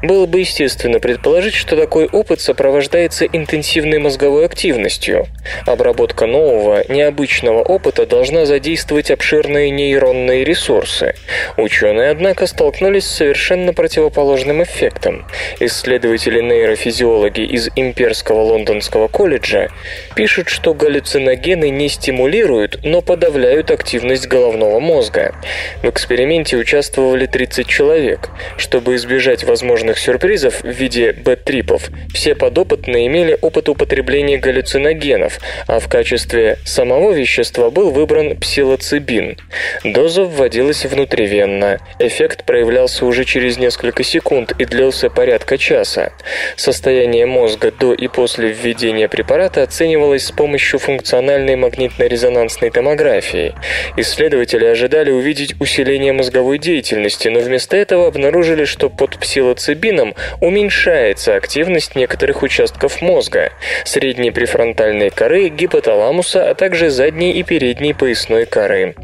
[0.02, 5.28] Было бы естественно предположить, что такой опыт сопровождается интенсивной мозговой активностью.
[5.66, 11.14] Обработка нового, необычного опыта должна задействовать обширные нейронные ресурсы.
[11.58, 15.26] Ученые, однако, столкнулись с совершенно противоположным эффектом.
[15.60, 19.70] Исследователи-нейрофизиологи из Имперского лондонского колледжа
[20.16, 25.36] пишут, что галлюциногены не стимулируют, но подавляют активность головного мозга.
[25.84, 28.30] В эксперименте участвовали 30 человек.
[28.58, 35.88] Чтобы избежать возможных сюрпризов в виде бэт-трипов, все подопытные имели опыт употребления галлюциногенов, а в
[35.88, 39.38] качестве самого вещества был выбран псилоцибин.
[39.84, 41.80] Доза вводилась внутривенно.
[42.00, 46.14] Эффект проявлялся уже через несколько секунд и длился порядка часа.
[46.56, 53.54] Состояние мозга до и после введения препарата оценивалось с помощью функциональной магнитно-резонансной томографии.
[53.98, 61.96] Исследователи ожидали увидеть усиление мозговой деятельности, но вместо этого обнаружили, что под псилоцибином уменьшается активность
[61.98, 63.52] некоторых участков мозга,
[63.84, 68.96] средней префронтальной коры, гипоталамуса, а также задней и передней поясной коры.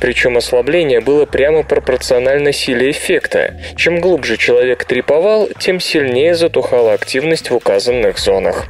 [0.00, 3.54] Причем ослабление было прямо пропорционально силе эффекта.
[3.76, 8.66] Чем глубже человек триповал, тем сильнее затухала активность в указанных зонах.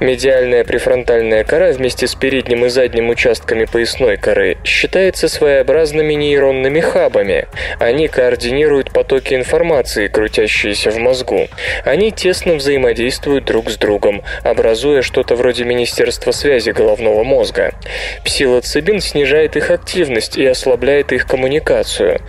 [0.00, 7.46] Медиальная префронтальная кора вместе с передним и задним участками поясной коры считается своеобразными нейронными хабами.
[7.78, 11.48] Они координируют потоки информации, крутящиеся в мозгу.
[11.84, 12.81] Они тесно взаимодействуют
[13.44, 17.72] друг с другом, образуя что-то вроде Министерства связи головного мозга.
[18.24, 22.20] Псилоцибин снижает их активность и ослабляет их коммуникацию.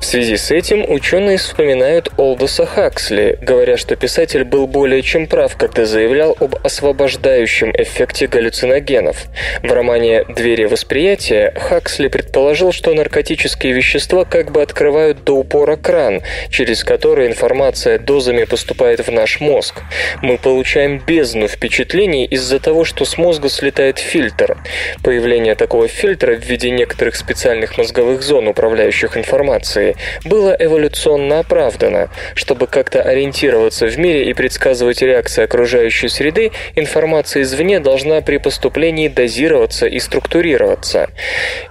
[0.00, 5.56] В связи с этим ученые вспоминают Олдоса Хаксли, говоря, что писатель был более чем прав,
[5.56, 9.26] когда заявлял об освобождающем эффекте галлюциногенов.
[9.62, 16.22] В романе «Двери восприятия» Хаксли предположил, что наркотические вещества как бы открывают до упора кран,
[16.50, 19.82] через который информация дозами поступает в наш мозг.
[20.22, 24.58] Мы получаем бездну впечатлений из-за того, что с мозга слетает фильтр.
[25.02, 32.10] Появление такого фильтра в виде некоторых специальных мозговых зон, управляющих информацией, было эволюционно оправдано.
[32.34, 39.08] Чтобы как-то ориентироваться в мире и предсказывать реакции окружающей среды, информация извне должна при поступлении
[39.08, 41.08] дозироваться и структурироваться.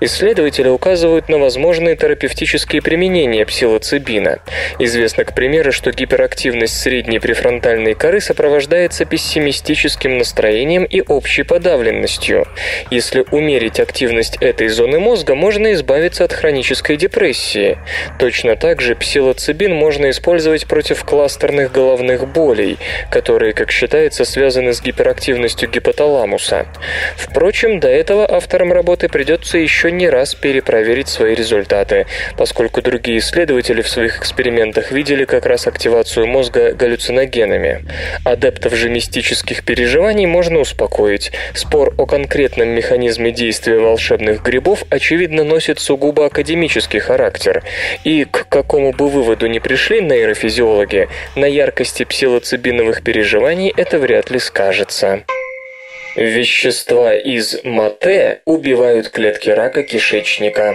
[0.01, 4.39] Исследователи указывают на возможные терапевтические применения псилоцибина.
[4.79, 12.47] Известно, к примеры, что гиперактивность средней префронтальной коры сопровождается пессимистическим настроением и общей подавленностью.
[12.91, 17.77] Если умерить активность этой зоны мозга, можно избавиться от хронической депрессии.
[18.19, 22.77] Точно так же псилоцибин можно использовать против кластерных головных болей,
[23.11, 26.67] которые, как считается, связаны с гиперактивностью гипоталамуса.
[27.15, 32.05] Впрочем, до этого авторам работы придется еще не раз перепроверить свои результаты,
[32.37, 37.85] поскольку другие исследователи в своих экспериментах видели как раз активацию мозга галлюциногенами.
[38.23, 41.31] Адептов же мистических переживаний можно успокоить.
[41.53, 47.63] Спор о конкретном механизме действия волшебных грибов очевидно носит сугубо академический характер.
[48.03, 54.39] И к какому бы выводу ни пришли нейрофизиологи, на яркости псилоцибиновых переживаний это вряд ли
[54.39, 55.23] скажется.
[56.15, 60.73] Вещества из мате убивают клетки рака кишечника.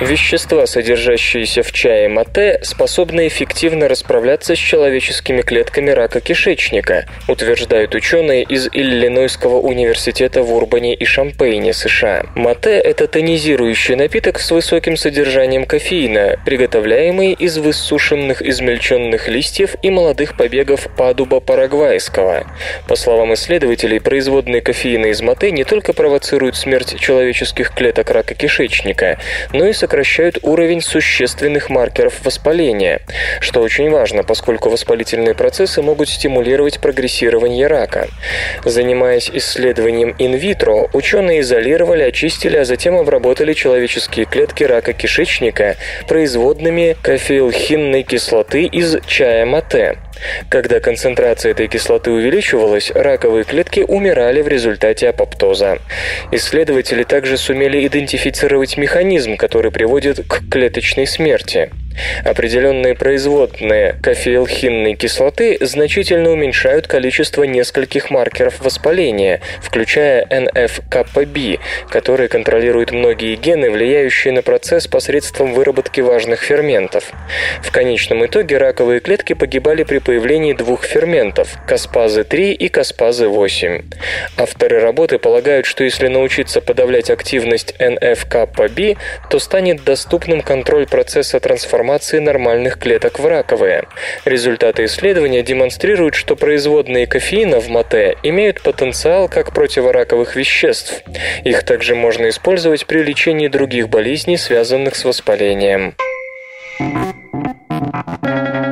[0.00, 8.42] Вещества, содержащиеся в чае мате, способны эффективно расправляться с человеческими клетками рака кишечника, утверждают ученые
[8.42, 12.26] из Иллинойского университета в Урбане и Шампейне, США.
[12.34, 20.36] Мате– это тонизирующий напиток с высоким содержанием кофеина, приготовляемый из высушенных измельченных листьев и молодых
[20.36, 22.46] побегов падуба парагвайского.
[22.88, 29.20] По словам исследователей, производные кофеина из мате не только провоцируют смерть человеческих клеток рака кишечника,
[29.52, 29.93] но и сокращают
[30.42, 33.00] уровень существенных маркеров воспаления,
[33.40, 38.08] что очень важно, поскольку воспалительные процессы могут стимулировать прогрессирование рака.
[38.64, 45.76] Занимаясь исследованием инвитро, ученые изолировали, очистили, а затем обработали человеческие клетки рака кишечника
[46.08, 49.96] производными кофеилхинной кислоты из чая мате.
[50.48, 55.78] Когда концентрация этой кислоты увеличивалась, раковые клетки умирали в результате апоптоза.
[56.32, 61.70] Исследователи также сумели идентифицировать механизм, который приводит к клеточной смерти.
[62.24, 73.36] Определенные производные кофеилхинной кислоты значительно уменьшают количество нескольких маркеров воспаления, включая NF-κB, который контролирует многие
[73.36, 77.12] гены, влияющие на процесс посредством выработки важных ферментов.
[77.62, 83.84] В конечном итоге раковые клетки погибали при появлении двух ферментов– каспазы-3 и каспазы-8.
[84.36, 88.96] Авторы работы полагают, что если научиться подавлять активность NF-κB,
[89.30, 93.84] то станет доступным контроль процесса трансформации трансформации нормальных клеток в раковые.
[94.24, 101.02] Результаты исследования демонстрируют, что производные кофеина в мате имеют потенциал как противораковых веществ.
[101.44, 105.94] Их также можно использовать при лечении других болезней, связанных с воспалением.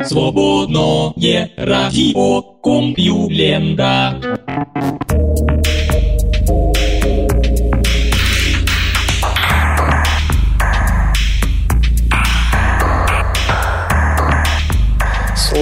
[0.04, 4.38] Свободное радио Компьюлента.